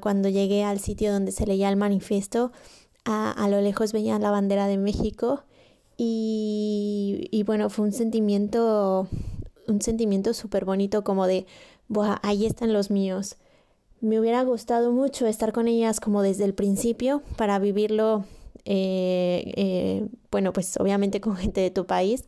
[0.00, 2.50] cuando llegué al sitio donde se leía el manifiesto,
[3.04, 5.44] a, lo lejos veían la bandera de México
[5.96, 9.08] y, y bueno, fue un sentimiento,
[9.66, 11.46] un sentimiento súper bonito como de,
[11.88, 13.36] Buah, ahí están los míos.
[14.00, 18.24] Me hubiera gustado mucho estar con ellas como desde el principio para vivirlo,
[18.64, 22.24] eh, eh, bueno, pues obviamente con gente de tu país,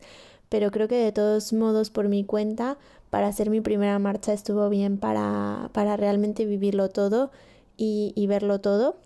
[0.49, 2.77] pero creo que de todos modos por mi cuenta,
[3.09, 7.31] para hacer mi primera marcha estuvo bien para, para realmente vivirlo todo
[7.77, 8.97] y, y verlo todo.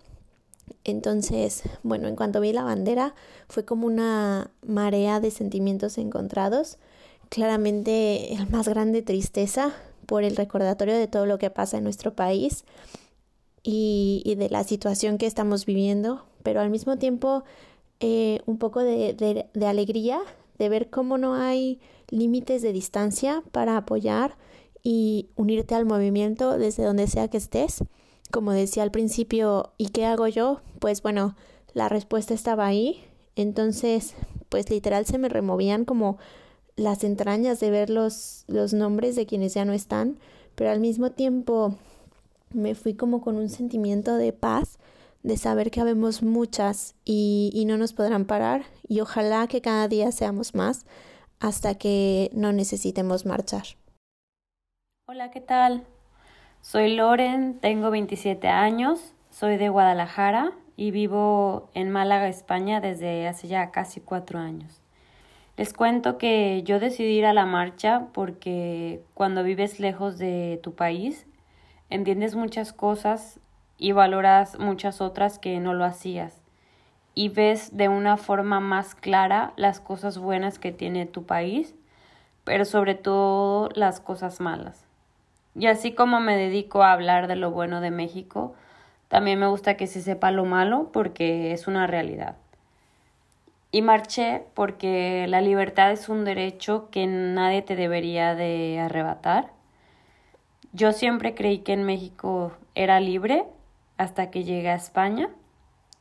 [0.90, 3.14] Entonces, bueno, en cuanto vi la bandera,
[3.48, 6.78] fue como una marea de sentimientos encontrados.
[7.28, 9.74] Claramente el más grande tristeza
[10.06, 12.64] por el recordatorio de todo lo que pasa en nuestro país
[13.62, 17.44] y, de la situación que estamos viviendo, pero al mismo tiempo
[18.00, 20.20] eh, un poco de alegría
[20.58, 24.36] de ver cómo no hay límites de distancia para apoyar
[24.82, 27.84] y unirte al movimiento desde donde sea que estés
[28.30, 30.60] como decía al principio, ¿y qué hago yo?
[30.78, 31.36] Pues bueno,
[31.72, 33.04] la respuesta estaba ahí.
[33.36, 34.14] Entonces,
[34.48, 36.18] pues literal se me removían como
[36.76, 40.18] las entrañas de ver los, los nombres de quienes ya no están,
[40.54, 41.76] pero al mismo tiempo
[42.52, 44.78] me fui como con un sentimiento de paz,
[45.22, 49.88] de saber que habemos muchas y, y no nos podrán parar y ojalá que cada
[49.88, 50.86] día seamos más
[51.40, 53.64] hasta que no necesitemos marchar.
[55.06, 55.86] Hola, ¿qué tal?
[56.60, 63.48] Soy Loren, tengo 27 años, soy de Guadalajara y vivo en Málaga, España desde hace
[63.48, 64.82] ya casi cuatro años.
[65.56, 70.74] Les cuento que yo decidí ir a la marcha porque cuando vives lejos de tu
[70.74, 71.26] país
[71.90, 73.40] entiendes muchas cosas
[73.78, 76.42] y valoras muchas otras que no lo hacías
[77.14, 81.74] y ves de una forma más clara las cosas buenas que tiene tu país,
[82.44, 84.87] pero sobre todo las cosas malas.
[85.58, 88.54] Y así como me dedico a hablar de lo bueno de México,
[89.08, 92.36] también me gusta que se sepa lo malo porque es una realidad.
[93.72, 99.50] Y marché porque la libertad es un derecho que nadie te debería de arrebatar.
[100.72, 103.44] Yo siempre creí que en México era libre
[103.96, 105.28] hasta que llegué a España.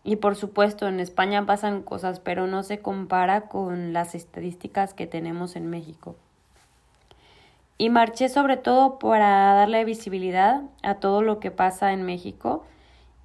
[0.04, 5.08] Y por supuesto, en España pasan cosas, pero no se compara con las estadísticas que
[5.08, 6.16] tenemos en México
[7.78, 12.66] y marché sobre todo para darle visibilidad a todo lo que pasa en México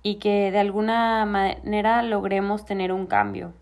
[0.03, 3.53] y que de alguna manera logremos tener un cambio.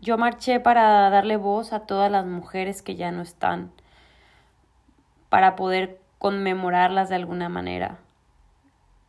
[0.00, 3.72] Yo marché para darle voz a todas las mujeres que ya no están,
[5.28, 7.98] para poder conmemorarlas de alguna manera.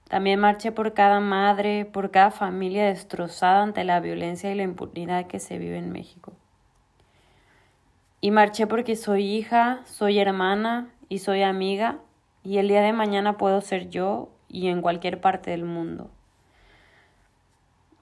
[0.08, 5.28] También marché por cada madre, por cada familia destrozada ante la violencia y la impunidad
[5.28, 6.34] que se vive en México.
[8.22, 12.00] Y marché porque soy hija, soy hermana y soy amiga
[12.44, 16.10] y el día de mañana puedo ser yo y en cualquier parte del mundo.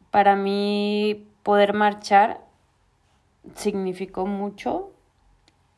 [0.10, 2.42] Para mí poder marchar
[3.54, 4.92] significó mucho.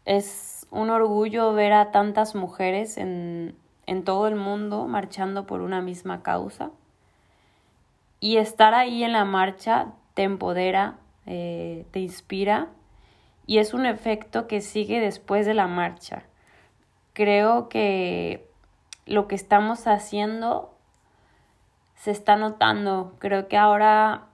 [0.05, 3.55] Es un orgullo ver a tantas mujeres en,
[3.87, 6.71] en todo el mundo marchando por una misma causa.
[8.21, 12.69] Y estar ahí en la marcha te empodera, eh, te inspira
[13.49, 16.21] y es un efecto que sigue después de la marcha.
[17.13, 18.47] Creo que
[19.07, 20.77] lo que estamos haciendo
[21.95, 23.15] se está notando.
[23.17, 24.27] Creo que ahora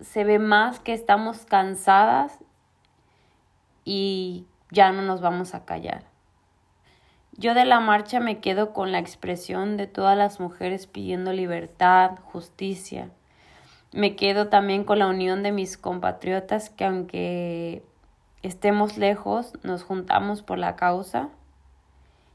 [0.00, 2.42] se ve más que estamos cansadas
[3.84, 6.04] y ya no nos vamos a callar.
[7.32, 12.12] Yo de la marcha me quedo con la expresión de todas las mujeres pidiendo libertad,
[12.32, 13.10] justicia.
[13.94, 17.84] Me quedo también con la unión de mis compatriotas que aunque
[18.42, 21.28] estemos lejos, nos juntamos por la causa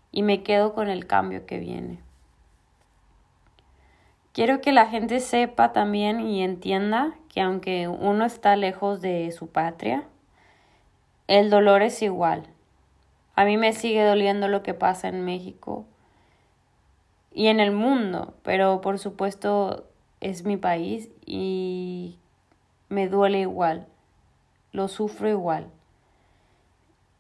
[0.10, 2.00] y me quedo con el cambio que viene.
[4.32, 9.48] Quiero que la gente sepa también y entienda que aunque uno está lejos de su
[9.48, 10.06] patria,
[11.28, 12.48] el dolor es igual.
[13.36, 15.84] A mí me sigue doliendo lo que pasa en México
[17.34, 19.89] y en el mundo, pero por supuesto
[20.22, 22.18] es mi país y
[22.90, 23.88] me duele igual,
[24.72, 25.68] lo sufro igual.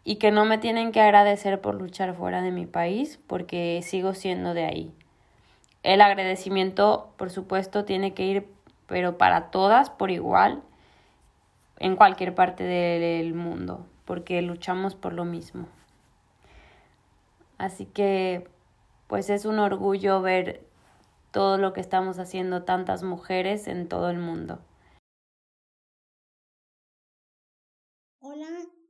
[0.04, 4.14] Y que no me tienen que agradecer por luchar fuera de mi país porque sigo
[4.14, 4.94] siendo de ahí.
[5.84, 8.48] El agradecimiento, por supuesto, tiene que ir,
[8.88, 10.62] pero para todas por igual,
[11.78, 15.68] en cualquier parte del mundo, porque luchamos por lo mismo.
[17.58, 18.48] Así que,
[19.08, 20.64] pues es un orgullo ver
[21.32, 24.60] todo lo que estamos haciendo tantas mujeres en todo el mundo.
[28.22, 28.48] Hola,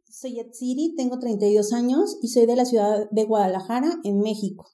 [0.09, 4.67] soy Yatsiri, tengo 32 años y soy de la ciudad de Guadalajara, en México.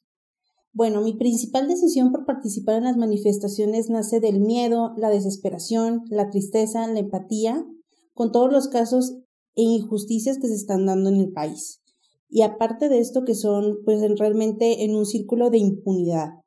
[0.71, 6.29] Bueno, mi principal decisión por participar en las manifestaciones nace del miedo, la desesperación, la
[6.29, 7.65] tristeza, la empatía,
[8.13, 9.17] con todos los casos
[9.55, 11.81] e injusticias que se están dando en el país.
[12.29, 16.44] Y aparte de esto que son pues realmente en un círculo de impunidad.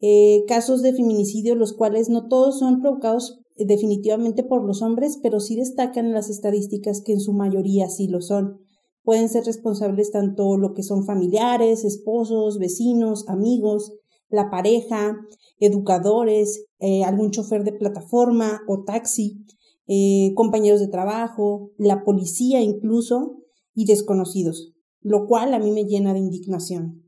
[0.00, 5.40] Eh, casos de feminicidio, los cuales no todos son provocados definitivamente por los hombres, pero
[5.40, 8.60] sí destacan las estadísticas que en su mayoría sí lo son.
[9.02, 13.92] Pueden ser responsables tanto lo que son familiares, esposos, vecinos, amigos,
[14.28, 15.16] la pareja,
[15.58, 19.44] educadores, eh, algún chofer de plataforma o taxi,
[19.86, 23.38] eh, compañeros de trabajo, la policía incluso
[23.74, 27.07] y desconocidos, lo cual a mí me llena de indignación.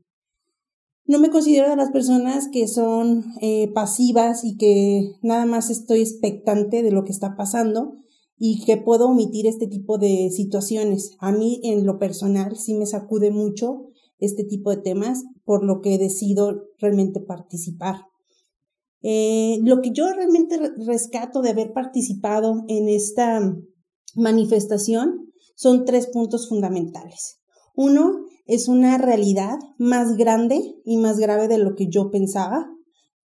[1.11, 5.99] No me considero de las personas que son eh, pasivas y que nada más estoy
[5.99, 7.97] expectante de lo que está pasando,
[8.37, 11.17] y que puedo omitir este tipo de situaciones.
[11.19, 15.81] A mí en lo personal sí me sacude mucho este tipo de temas, por lo
[15.81, 18.05] que decido realmente participar.
[19.01, 23.53] Eh, lo que yo realmente rescato de haber participado en esta
[24.15, 27.41] manifestación son tres puntos fundamentales.
[27.75, 32.69] Uno es una realidad más grande y más grave de lo que yo pensaba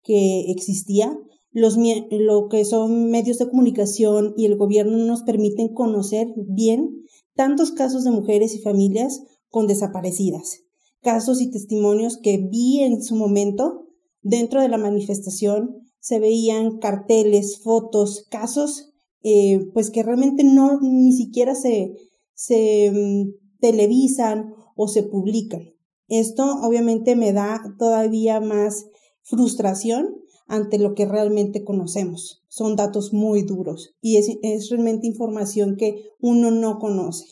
[0.03, 1.17] que existía.
[1.51, 1.77] Los,
[2.09, 7.03] lo que son medios de comunicación y el gobierno nos permiten conocer bien
[7.35, 10.61] tantos casos de mujeres y familias con desaparecidas,
[11.01, 13.87] casos y testimonios que vi en su momento.
[14.21, 21.13] Dentro de la manifestación, se veían carteles, fotos, casos, eh, pues que realmente no ni
[21.13, 21.93] siquiera se,
[22.33, 25.73] se mm, televisan o se publican.
[26.07, 28.87] Esto obviamente me da todavía más
[29.21, 32.43] frustración ante lo que realmente conocemos.
[32.47, 37.25] Son datos muy duros y es, realmente información que uno no conoce.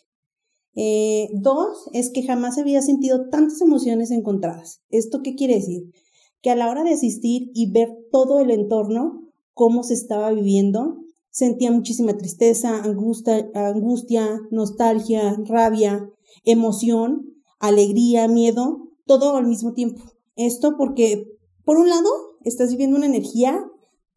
[0.74, 4.82] Eh, dos, es que jamás había sentido tantas emociones encontradas.
[4.90, 5.92] ¿Esto qué quiere decir?
[6.42, 10.98] Que a la hora de asistir y ver todo el entorno, cómo se estaba viviendo,
[11.30, 16.10] sentía muchísima tristeza, angustia nostalgia, rabia,
[16.44, 17.26] emoción,
[17.60, 20.02] alegría, miedo, todo al mismo tiempo.
[20.36, 21.28] Esto porque,
[21.66, 22.10] por un lado,
[22.44, 23.64] estás viviendo una energía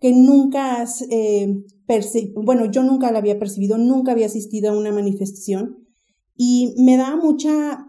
[0.01, 1.65] que nunca has eh,
[2.35, 5.87] bueno, yo nunca la había percibido, nunca había asistido a una manifestación
[6.37, 7.87] y me da mucha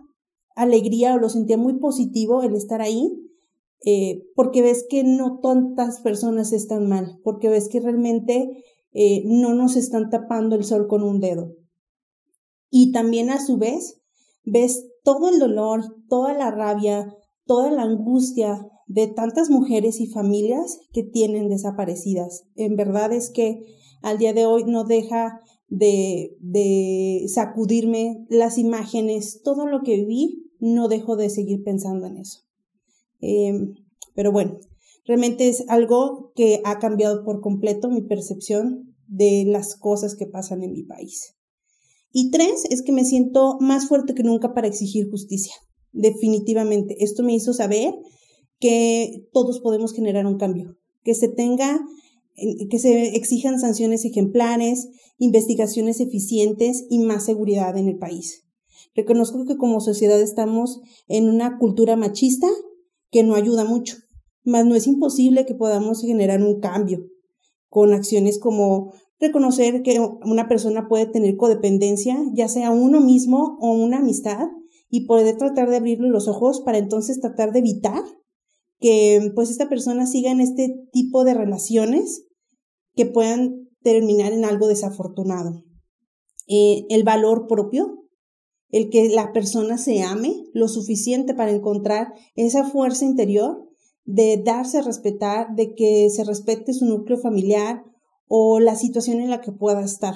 [0.56, 3.12] alegría o lo sentía muy positivo el estar ahí,
[3.86, 9.54] eh, porque ves que no tantas personas están mal, porque ves que realmente eh, no
[9.54, 11.56] nos están tapando el sol con un dedo.
[12.70, 14.02] Y también a su vez
[14.46, 20.80] ves todo el dolor, toda la rabia, toda la angustia de tantas mujeres y familias
[20.94, 22.46] que tienen desaparecidas.
[22.56, 23.64] En verdad es que
[24.02, 30.46] al día de hoy no deja de, de sacudirme las imágenes, todo lo que vi,
[30.60, 32.42] no dejo de seguir pensando en eso.
[33.20, 33.74] Em,
[34.14, 34.60] pero bueno,
[35.06, 40.64] realmente es algo que ha cambiado por completo mi percepción de las cosas que pasan
[40.64, 41.36] en mi país.
[42.18, 45.54] Y tres, es que me siento más fuerte que nunca para exigir justicia.
[45.92, 46.96] Definitivamente.
[47.04, 47.94] Esto me hizo saber
[48.58, 51.78] que todos podemos generar un cambio, que se tenga,
[52.70, 54.88] que se exijan sanciones ejemplares,
[55.18, 58.46] investigaciones eficientes y más seguridad en el país.
[58.96, 62.48] Reconozco que como sociedad estamos en una cultura machista
[63.12, 63.98] que no ayuda mucho.
[64.46, 67.10] Mas no es imposible que podamos generar un cambio
[67.68, 73.72] con acciones como reconocer que una persona puede tener codependencia, ya sea uno mismo o
[73.72, 74.48] una amistad,
[74.90, 78.04] y poder tratar de abrirle los ojos para entonces tratar de evitar
[78.80, 82.28] que pues esta persona siga en este tipo de relaciones
[82.94, 85.64] que puedan terminar en algo desafortunado.
[86.48, 88.06] Eh, el valor propio,
[88.70, 93.70] el que la persona se ame lo suficiente para encontrar esa fuerza interior
[94.04, 97.84] de darse a respetar, de que se respete su núcleo familiar
[98.28, 100.16] o la situación en la que pueda estar.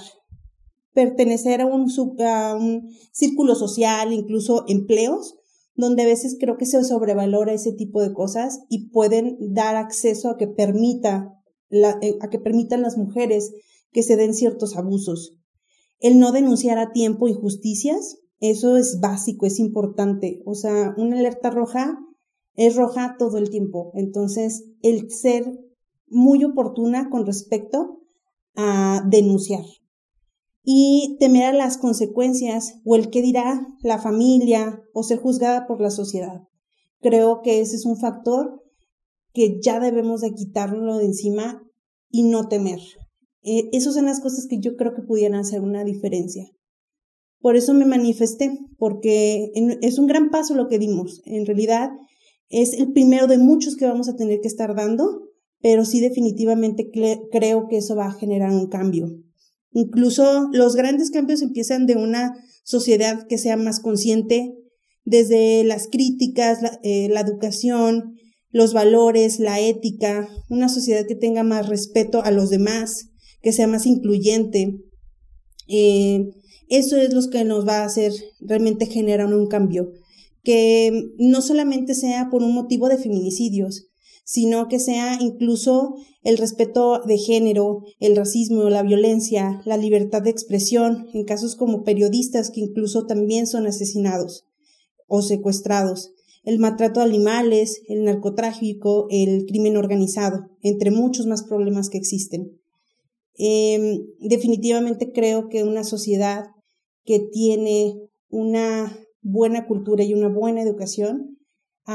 [0.93, 1.88] Pertenecer a un,
[2.20, 5.36] a un círculo social, incluso empleos,
[5.76, 10.30] donde a veces creo que se sobrevalora ese tipo de cosas y pueden dar acceso
[10.30, 11.39] a que permita
[11.72, 13.53] eh, a que permitan las mujeres
[13.91, 15.38] que se den ciertos abusos.
[15.99, 20.41] El no denunciar a tiempo injusticias, eso es básico, es importante.
[20.45, 21.99] O sea, una alerta roja
[22.55, 23.91] es roja todo el tiempo.
[23.93, 25.60] Entonces, el ser
[26.07, 27.99] muy oportuna con respecto
[28.60, 29.64] a denunciar
[30.64, 35.82] y temer a las consecuencias o el que dirá la familia o ser juzgada por
[35.82, 36.41] la sociedad.
[37.01, 38.62] Creo que ese es un factor
[39.34, 41.64] que ya debemos de quitarlo de encima
[42.10, 42.80] y no temer.
[43.41, 46.45] Eh, esas son las cosas que yo creo que pudieran hacer una diferencia.
[47.39, 51.22] Por eso me manifesté, porque es un gran paso lo que dimos.
[51.24, 51.91] En realidad
[52.49, 55.28] es el primero de muchos que vamos a tener que estar dando,
[55.62, 56.89] pero sí definitivamente
[57.32, 59.10] creo que eso va a generar un cambio.
[59.72, 62.34] Incluso los grandes cambios empiezan de una
[62.64, 64.55] sociedad que sea más consciente,
[65.05, 68.16] desde las críticas, la, eh, educación,
[68.51, 73.10] los valores, la ética, una sociedad que tenga más respeto a los demás,
[73.41, 74.80] que sea más incluyente.
[75.68, 76.30] Eh,
[76.68, 79.91] eso es lo que nos va a hacer realmente generar un cambio,
[80.43, 83.89] que no solamente sea por un motivo de feminicidios,
[84.30, 90.30] sino que sea incluso el respeto de género, el racismo, la violencia, la libertad de
[90.30, 94.45] expresión, en casos como periodistas que incluso también son asesinados
[95.07, 96.11] o secuestrados,
[96.43, 102.51] el maltrato de animales, el narcotráfico, el crimen organizado, entre muchos más problemas que existen.
[103.34, 106.45] Em, definitivamente creo que una sociedad
[107.03, 107.95] que tiene
[108.30, 111.39] una buena cultura y una buena educación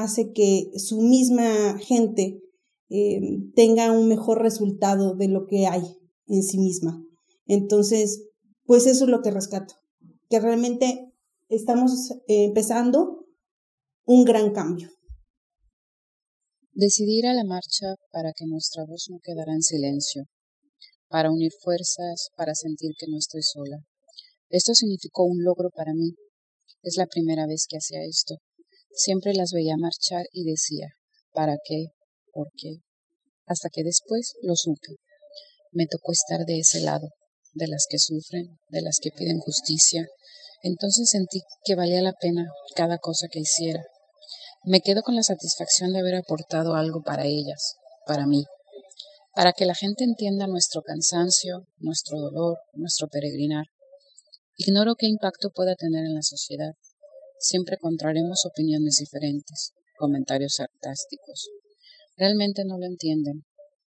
[0.02, 2.40] hace que su misma gente
[2.88, 5.82] em, tenga un mejor resultado de lo que hay
[6.26, 7.04] en sí misma.
[7.46, 8.28] Entonces,
[8.64, 9.74] pues eso es lo que rescato,
[10.28, 11.12] que realmente
[11.48, 13.26] estamos eh, empezando
[14.04, 14.90] un gran cambio.
[16.72, 20.24] Decidí ir a la marcha para que nuestra voz no quedara en silencio,
[21.08, 23.78] para unir fuerzas, para sentir que no estoy sola.
[24.48, 26.14] Esto significó un logro para mí.
[26.82, 28.36] Es la primera vez que hacía esto.
[28.94, 30.88] Siempre las veía marchar y decía,
[31.32, 31.86] ¿para qué?
[32.32, 32.78] ¿Por qué?
[33.46, 34.96] Hasta que después lo supe.
[35.72, 37.08] Me tocó estar de ese lado,
[37.54, 40.06] de las que sufren, de las que piden justicia.
[40.62, 43.84] Entonces sentí que valía la pena cada cosa que hiciera.
[44.62, 47.74] Me quedo con la satisfacción de haber aportado algo para ellas,
[48.06, 48.44] para mí,
[49.34, 53.66] para que la gente entienda nuestro cansancio, nuestro dolor, nuestro peregrinar.
[54.56, 56.74] Ignoro qué impacto pueda tener en la sociedad.
[57.46, 61.50] Siempre encontraremos opiniones diferentes, comentarios sarcásticos.
[62.16, 63.44] Realmente no lo entienden,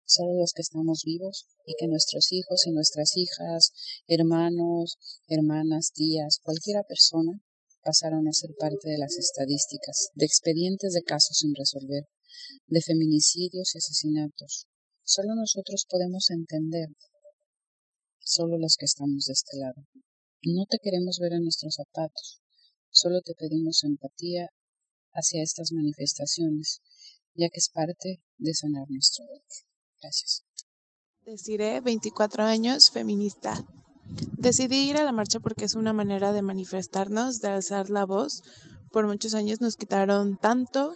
[0.04, 3.70] solo los que estamos vivos y que nuestros hijos y nuestras hijas,
[4.08, 4.98] hermanos,
[5.28, 7.40] hermanas, tías, cualquiera persona
[7.84, 12.08] pasaron a ser parte de las estadísticas, de expedientes de casos sin resolver,
[12.66, 14.66] de feminicidios y asesinatos.
[15.04, 16.88] Solo nosotros podemos entender,
[18.18, 19.86] solo los que estamos de este lado.
[20.42, 22.40] No te queremos ver en nuestros zapatos,
[22.94, 24.48] solo te pedimos empatía
[25.12, 26.80] hacia estas manifestaciones,
[27.34, 29.42] ya que es parte de sanar nuestro dolor.
[30.00, 30.44] Gracias.
[31.24, 33.64] Deciré 24 años, feminista.
[34.36, 38.42] Decidí ir a la marcha porque es una manera de manifestarnos, de alzar la voz.
[38.92, 40.94] Por muchos años nos quitaron tanto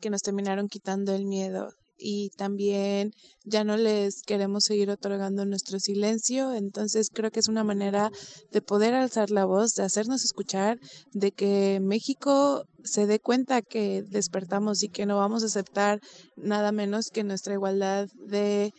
[0.00, 3.12] que nos terminaron quitando el miedo y también
[3.44, 6.54] ya no les queremos seguir otorgando nuestro silencio.
[6.54, 8.10] Entonces creo que es una manera
[8.52, 10.78] de poder alzar la voz, de hacernos escuchar,
[11.12, 16.00] de que México se dé cuenta que despertamos y que no vamos a aceptar
[16.36, 18.72] nada menos que nuestra igualdad de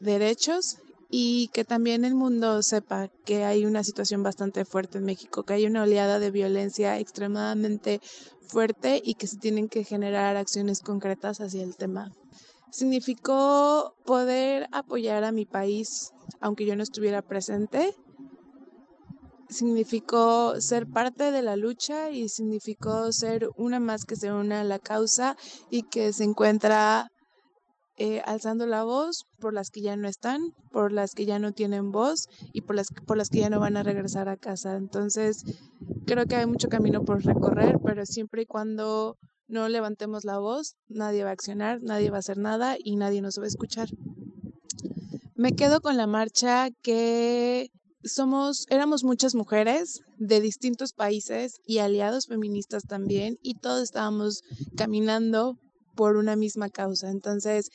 [0.00, 0.78] derechos
[1.10, 5.54] y que también el mundo sepa que hay una situación bastante fuerte en México, que
[5.54, 8.00] hay una oleada de violencia extremadamente
[8.40, 12.12] fuerte y que se tienen que generar acciones concretas hacia el tema.
[12.70, 16.10] Significó poder apoyar a mi país,
[16.40, 17.94] aunque yo no estuviera presente,
[19.48, 24.64] significó ser parte de la lucha y significó ser una más que se une a
[24.64, 25.36] la causa
[25.70, 27.08] y que se encuentra
[27.96, 30.40] eh, alzando la voz por las que ya no están,
[30.70, 33.60] por las que ya no tienen voz y por las, por las que ya no
[33.60, 34.76] van a regresar a casa.
[34.76, 35.44] Entonces,
[36.06, 39.18] creo que hay mucho camino por recorrer, pero siempre y cuando
[39.50, 43.20] no levantemos la voz, nadie va a accionar, nadie va a hacer nada y nadie
[43.20, 43.88] nos va a escuchar.
[45.34, 47.70] Me quedo con la marcha que
[48.04, 54.42] somos, éramos muchas mujeres de distintos países y aliados feministas también, y todos estábamos
[54.76, 55.56] caminando
[55.96, 57.10] por una misma causa.
[57.10, 57.70] Entonces,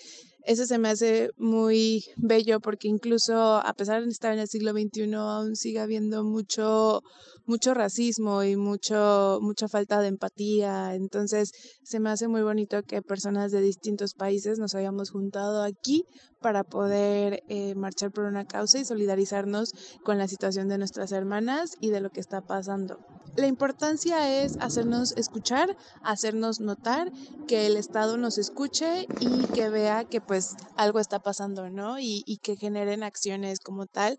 [0.45, 4.71] eso se me hace muy bello porque incluso a pesar de estar en el siglo
[4.71, 7.01] XXI, aún sigue habiendo mucho,
[7.45, 10.95] mucho racismo y mucho, mucha falta de empatía.
[10.95, 11.51] Entonces,
[11.83, 16.05] se me hace muy bonito que personas de distintos países nos hayamos juntado aquí
[16.41, 19.71] para poder eh, marchar por una causa y solidarizarnos
[20.03, 22.99] con la situación de nuestras hermanas y de lo que está pasando.
[23.35, 27.11] La importancia es hacernos escuchar, hacernos notar,
[27.47, 31.99] que el Estado nos escuche y que vea que pues algo está pasando, ¿no?
[31.99, 34.17] Y, y que generen acciones como tal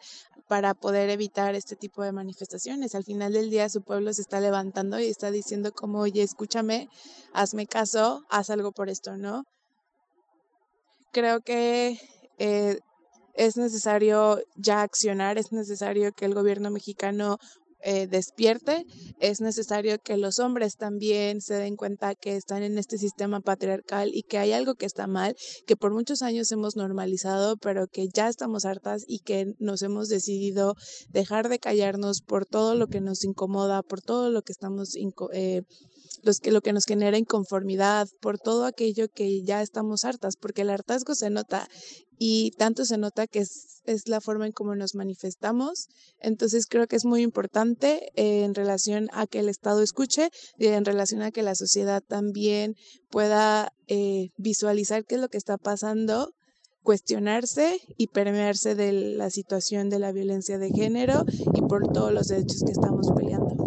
[0.49, 2.95] para poder evitar este tipo de manifestaciones.
[2.95, 6.89] Al final del día su pueblo se está levantando y está diciendo como, oye, escúchame,
[7.33, 9.45] hazme caso, haz algo por esto, ¿no?
[11.13, 11.99] Creo que
[12.39, 12.79] eh,
[13.35, 17.39] es necesario ya accionar, es necesario que el gobierno mexicano
[17.81, 18.85] eh, despierte,
[19.21, 24.11] es necesario que los hombres también se den cuenta que están en este sistema patriarcal
[24.13, 28.09] y que hay algo que está mal, que por muchos años hemos normalizado, pero que
[28.09, 30.75] ya estamos hartas y que nos hemos decidido
[31.11, 34.97] dejar de callarnos por todo lo que nos incomoda, por todo lo que estamos...
[35.33, 35.63] Eh,
[36.23, 40.63] los que, lo que nos genera inconformidad, por todo aquello que ya estamos hartas, porque
[40.63, 41.69] el hartazgo se nota
[42.19, 45.89] y tanto se nota que es, es la forma en cómo nos manifestamos.
[46.19, 50.67] Entonces creo que es muy importante eh, en relación a que el Estado escuche y
[50.67, 52.75] en relación a que la sociedad también
[53.11, 56.33] pueda eh, visualizar qué es lo que está pasando
[56.87, 62.29] cuestionarse y permearse de la situación de la violencia de género y por todos los
[62.29, 63.66] derechos que estamos peleando.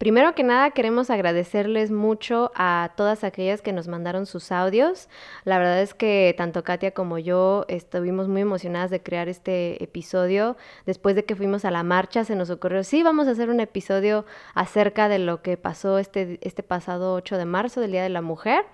[0.00, 5.10] Primero que nada, queremos agradecerles mucho a todas aquellas que nos mandaron sus audios.
[5.44, 10.56] La verdad es que tanto Katia como yo estuvimos muy emocionadas de crear este episodio.
[10.86, 13.60] Después de que fuimos a la marcha, se nos ocurrió, sí, vamos a hacer un
[13.60, 14.24] episodio
[14.54, 18.22] acerca de lo que pasó este, este pasado 8 de marzo, del Día de la
[18.22, 18.64] Mujer.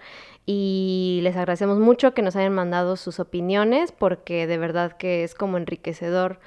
[0.46, 5.34] Y les agradecemos mucho que nos hayan mandado sus opiniones, porque de verdad que es
[5.34, 6.38] como enriquecedor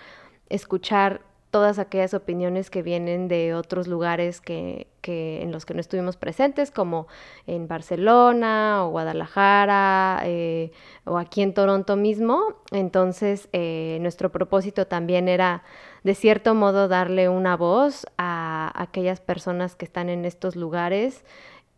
[0.47, 1.19] escuchar
[1.51, 6.15] todas aquellas opiniones que vienen de otros lugares que, que, en los que no estuvimos
[6.15, 7.07] presentes, como
[7.47, 10.71] en Barcelona o Guadalajara eh,
[11.05, 12.55] o aquí en Toronto mismo.
[12.71, 15.63] Entonces, eh, nuestro propósito también era,
[16.03, 21.23] de cierto modo, darle una voz a aquellas personas que están en estos lugares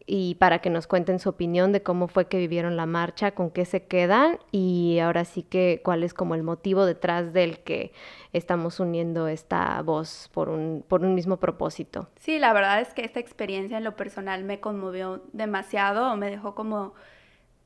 [0.05, 3.51] y para que nos cuenten su opinión de cómo fue que vivieron la marcha, con
[3.51, 7.93] qué se quedan y ahora sí que cuál es como el motivo detrás del que
[8.33, 12.09] estamos uniendo esta voz por un, por un mismo propósito.
[12.19, 16.55] Sí, la verdad es que esta experiencia en lo personal me conmovió demasiado, me dejó
[16.55, 16.93] como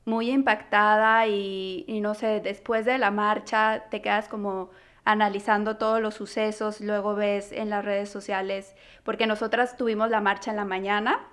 [0.05, 4.69] muy impactada y, y no sé, después de la marcha te quedas como
[5.03, 10.49] analizando todos los sucesos, luego ves en las redes sociales, porque nosotras tuvimos la marcha
[10.49, 11.27] en la mañana,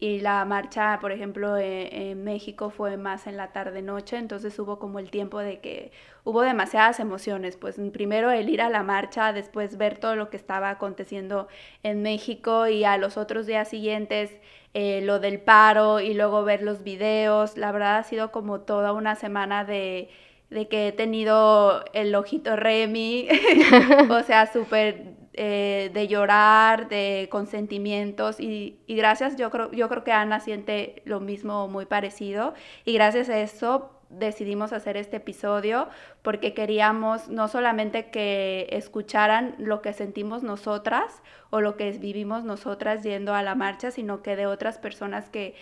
[0.00, 4.78] y la marcha, por ejemplo, e, en, México fue más en la tarde-noche, entonces hubo
[4.78, 5.92] como el tiempo de que
[6.24, 10.36] hubo demasiadas emociones, pues primero el ir a la marcha, después ver todo lo que
[10.36, 11.48] estaba aconteciendo
[11.82, 14.30] en México y a los otros días siguientes
[14.74, 18.92] eh, lo del paro y luego ver los videos, la verdad ha sido como toda
[18.92, 20.10] una semana de
[20.50, 23.28] de que he tenido el ojito Remy,
[24.10, 30.02] o sea, súper eh, de llorar, de consentimientos y, y, gracias, yo creo, yo creo
[30.02, 32.54] que Ana siente lo mismo muy parecido.
[32.84, 35.88] Y gracias a eso decidimos hacer este episodio
[36.22, 43.04] porque queríamos no solamente que escucharan lo que sentimos nosotras o lo que vivimos nosotras
[43.04, 45.54] yendo a la marcha, sino que de otras personas que,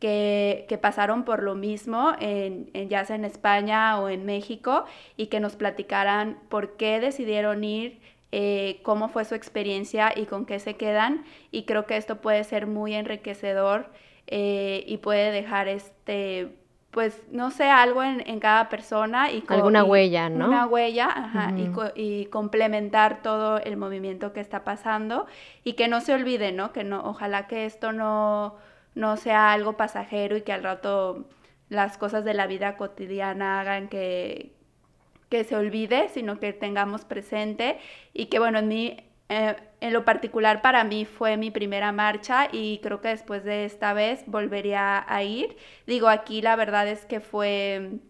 [0.00, 4.86] que, que, pasaron por lo mismo, en, en, ya sea en España o en México,
[5.16, 8.00] y que nos platicaran por qué decidieron ir,
[8.32, 11.24] eh, cómo fue su experiencia y con qué se quedan.
[11.50, 13.90] Y creo que esto puede ser muy enriquecedor
[14.26, 16.54] eh, y puede dejar este,
[16.90, 19.30] pues, no sé, algo en, en cada persona.
[19.32, 20.48] y Alguna huella, ¿no?
[20.48, 21.70] Una huella, ajá, y,
[22.00, 25.26] y, complementar todo el movimiento que está pasando
[25.64, 26.72] y que no se olvide, ¿no?
[26.72, 28.56] Que no, ojalá que esto no,
[28.94, 31.26] no sea algo pasajero y que al rato
[31.68, 34.52] las cosas de la vida cotidiana hagan que,
[35.30, 37.78] que se olvide, sino que tengamos presente
[38.12, 38.96] y que bueno, en mí
[39.30, 43.64] eh, en lo particular para mí fue mi primera marcha y creo que después de
[43.64, 45.56] esta vez volvería a ir.
[45.86, 48.00] Digo, aquí la verdad es que fue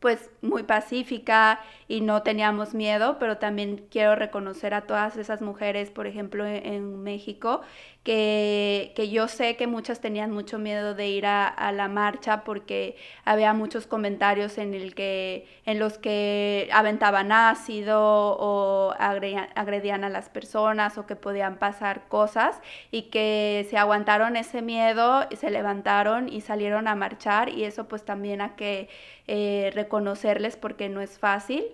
[0.00, 5.90] pues muy pacífica y no teníamos miedo, pero también quiero reconocer a todas esas mujeres,
[5.90, 7.62] por ejemplo, en, en México,
[8.02, 12.42] que, que, yo sé que muchas tenían mucho miedo de ir a, a, la marcha
[12.44, 20.02] porque había muchos comentarios en, el que, en los que aventaban ácido o agredían, agredían
[20.04, 25.50] a las personas o que podían pasar cosas y que se aguantaron ese miedo, se
[25.50, 28.88] levantaron y salieron a marchar y eso pues también a que
[29.28, 31.64] eh, reconocerles porque no es fácil.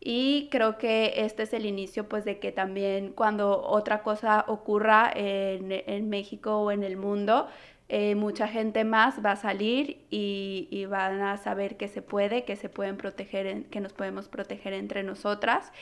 [0.00, 5.10] Y creo que este es el inicio pues de que también cuando otra cosa ocurra
[5.14, 7.48] en, en México o en el mundo,
[7.88, 12.44] eh, mucha gente más va a salir y, y, van a saber que se puede,
[12.44, 15.72] que se pueden proteger, que nos podemos proteger entre nosotras.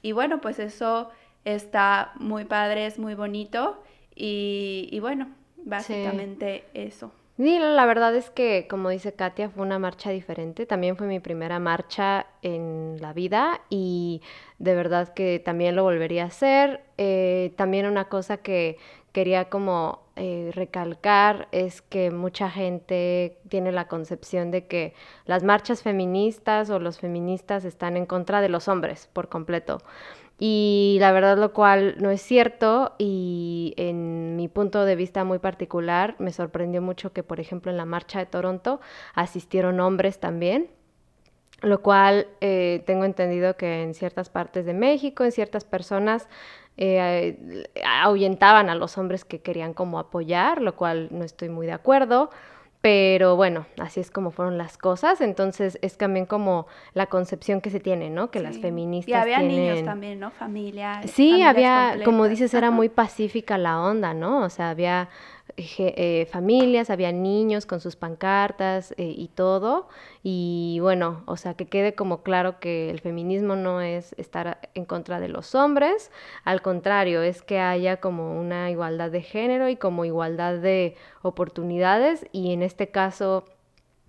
[0.00, 1.10] Y bueno, pues eso
[1.44, 3.82] está muy padre, es muy bonito
[4.14, 6.80] y, y bueno, básicamente sí.
[6.82, 7.12] eso.
[7.36, 10.64] Sí, la verdad es que, como dice Katia, fue una marcha diferente.
[10.64, 14.22] También fue mi primera marcha en la vida y
[14.58, 16.80] de verdad que también lo volvería a hacer.
[16.96, 18.78] Eh, también una cosa que
[19.12, 24.94] quería como eh, recalcar es que mucha gente tiene la concepción de que
[25.26, 29.82] las marchas feministas o los feministas están en contra de los hombres por completo
[30.38, 35.38] y la verdad lo cual no es cierto y en mi punto de vista muy
[35.38, 38.80] particular me sorprendió mucho que por ejemplo en la marcha de Toronto
[39.14, 40.68] asistieron hombres también
[41.62, 46.28] lo cual eh, tengo entendido que en ciertas partes de México, en ciertas personas
[46.76, 51.72] eh, ahuyentaban a los hombres que querían como apoyar, lo cual no estoy muy de
[51.72, 52.30] acuerdo.
[52.80, 55.20] Pero bueno, así es como fueron las cosas.
[55.20, 58.30] Entonces es también como la concepción que se tiene, ¿no?
[58.30, 58.44] Que sí.
[58.44, 59.10] las feministas.
[59.10, 59.56] Y había tienen...
[59.56, 60.30] niños también, ¿no?
[60.30, 61.00] Familia.
[61.06, 62.04] Sí, había, completas.
[62.04, 64.42] como dices, era muy pacífica la onda, ¿no?
[64.42, 65.08] O sea, había
[65.58, 69.88] eh, familias, había niños con sus pancartas eh, y todo.
[70.22, 74.84] Y bueno, o sea, que quede como claro que el feminismo no es estar en
[74.84, 76.10] contra de los hombres,
[76.44, 82.26] al contrario, es que haya como una igualdad de género y como igualdad de oportunidades
[82.32, 83.44] y en este caso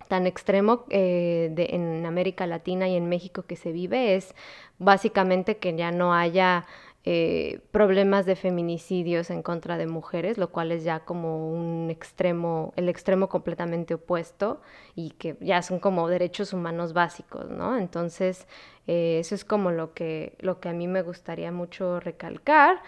[0.08, 4.34] tan extremo eh, de, en América Latina y en México que se vive es
[4.78, 6.66] básicamente que ya no haya
[7.04, 12.72] eh, problemas de feminicidios en contra de mujeres, lo cual es ya como un extremo,
[12.76, 14.60] el extremo completamente opuesto
[14.94, 17.78] y que ya son como derechos humanos básicos, ¿no?
[17.78, 18.46] Entonces,
[18.86, 22.82] eh, eso es como lo que, lo que a mí me gustaría mucho recalcar,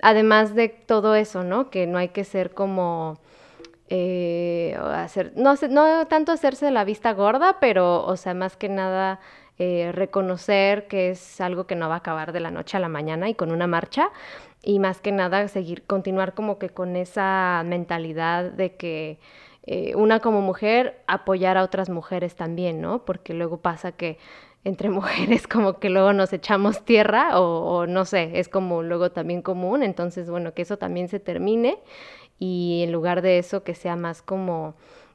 [0.00, 1.68] además de todo eso, ¿no?
[1.70, 3.18] Que no hay que ser como...
[3.88, 5.56] Eh, hacer, no,
[6.06, 9.20] tanto hacerse la vista gorda, pero, o sea, más que nada
[9.58, 12.88] eh, reconocer que es algo que no va a acabar de la noche a la
[12.88, 14.10] mañana y con una marcha
[14.62, 19.18] y más que nada seguir, continuar como que con esa mentalidad de que
[19.64, 23.04] eh, una como mujer apoyar a otras mujeres también, ¿no?
[23.04, 24.18] Porque luego pasa que
[24.64, 29.10] entre mujeres como que luego nos echamos tierra o, o no sé, es como luego
[29.12, 31.78] también común, entonces bueno, que eso también se termine
[32.38, 34.74] y en lugar de eso que sea más como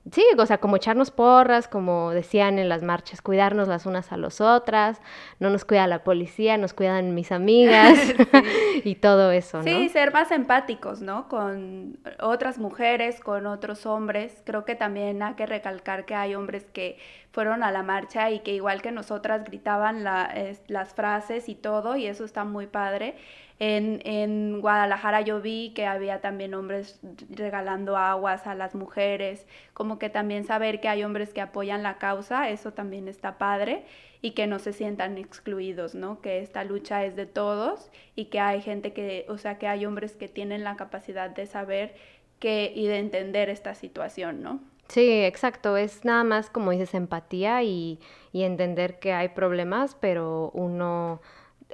[0.09, 4.17] Sí, o sea, como echarnos porras, como decían en las marchas, cuidarnos las unas a
[4.17, 4.99] las otras,
[5.39, 8.15] no nos cuida la policía, nos cuidan mis amigas sí.
[8.83, 9.63] y todo eso, ¿no?
[9.63, 11.27] Sí, ser más empáticos, ¿no?
[11.29, 14.41] Con otras mujeres, con otros hombres.
[14.43, 16.97] Creo que también hay que recalcar que hay hombres que
[17.31, 22.07] fueron a la marcha y que igual que nosotras gritaban las frases y todo, y
[22.07, 23.15] eso está muy padre.
[23.59, 29.99] En, en, Guadalajara yo vi que había también hombres regalando aguas a las mujeres, como
[29.99, 33.85] que también saber que hay hombres que apoyan la causa, eso también está padre
[34.21, 36.21] y que no se sientan excluidos, ¿no?
[36.21, 39.85] Que esta lucha es de todos y que hay gente que, o sea, que hay
[39.85, 41.95] hombres que tienen la capacidad de saber
[42.39, 44.70] que y de entender esta situación, ¿no?
[44.91, 48.01] Sí, exacto, es nada más como dices empatía y,
[48.33, 51.21] y entender que hay problemas, pero uno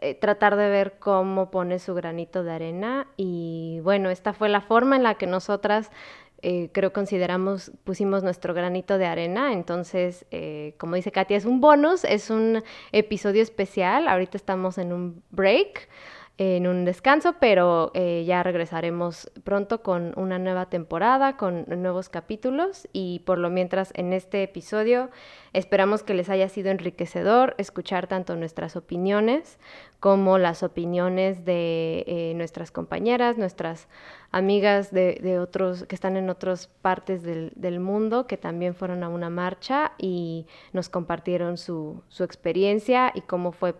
[0.01, 4.61] eh, tratar de ver cómo pone su granito de arena y bueno, esta fue la
[4.61, 5.89] forma en la que nosotras
[6.43, 11.59] eh, creo consideramos, pusimos nuestro granito de arena, entonces eh, como dice Katia, es un
[11.59, 15.89] bonus, es un episodio especial, ahorita estamos en un break,
[16.37, 22.87] en un descanso, pero eh, ya regresaremos pronto con una nueva temporada, con nuevos capítulos
[22.93, 25.09] y por lo mientras en este episodio
[25.57, 29.57] esperamos que les haya sido enriquecedor escuchar tanto nuestras opiniones
[29.99, 33.87] como las opiniones de eh, nuestras compañeras, nuestras
[34.31, 39.31] amigas de, otros que están en otras partes del, mundo que también fueron a una
[39.31, 43.73] marcha y nos compartieron su, experiencia y cómo fue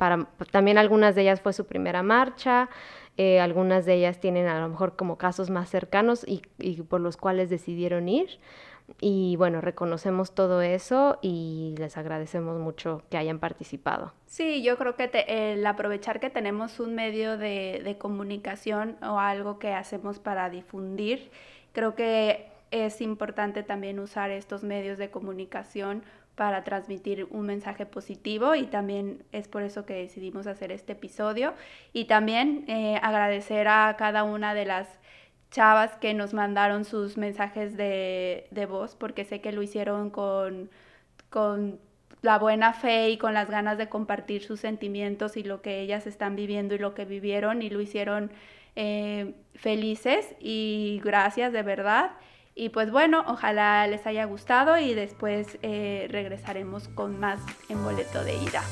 [0.52, 2.70] también algunas de ellas fue su primera marcha
[3.20, 6.42] Eh, algunas de ellas tienen a lo mejor como casos más cercanos y
[6.84, 8.30] por los cuales decidieron ir.
[9.02, 14.14] Y bueno, reconocemos todo eso y les agradecemos mucho que hayan participado.
[14.26, 19.60] Sí, yo creo que el aprovechar que tenemos un medio de, de comunicación o algo
[19.60, 21.30] que hacemos para difundir,
[21.74, 26.04] creo que es importante también usar estos medios de comunicación
[26.38, 31.56] para transmitir un mensaje positivo y también es por eso que decidimos hacer este episodio
[31.94, 34.88] y también eh, agradecer a cada una de las
[35.52, 40.70] chavas que nos mandaron sus mensajes de, de voz, porque sé que lo hicieron con,
[41.30, 41.80] con
[42.22, 46.08] la buena fe y con las ganas de compartir sus sentimientos y lo que ellas
[46.08, 48.32] están viviendo y lo que vivieron y lo hicieron
[48.76, 52.12] eh, felices y gracias de verdad.
[52.56, 57.40] Y pues bueno, ojalá les haya gustado y después eh, regresaremos con más
[57.70, 58.64] en boleto de ida.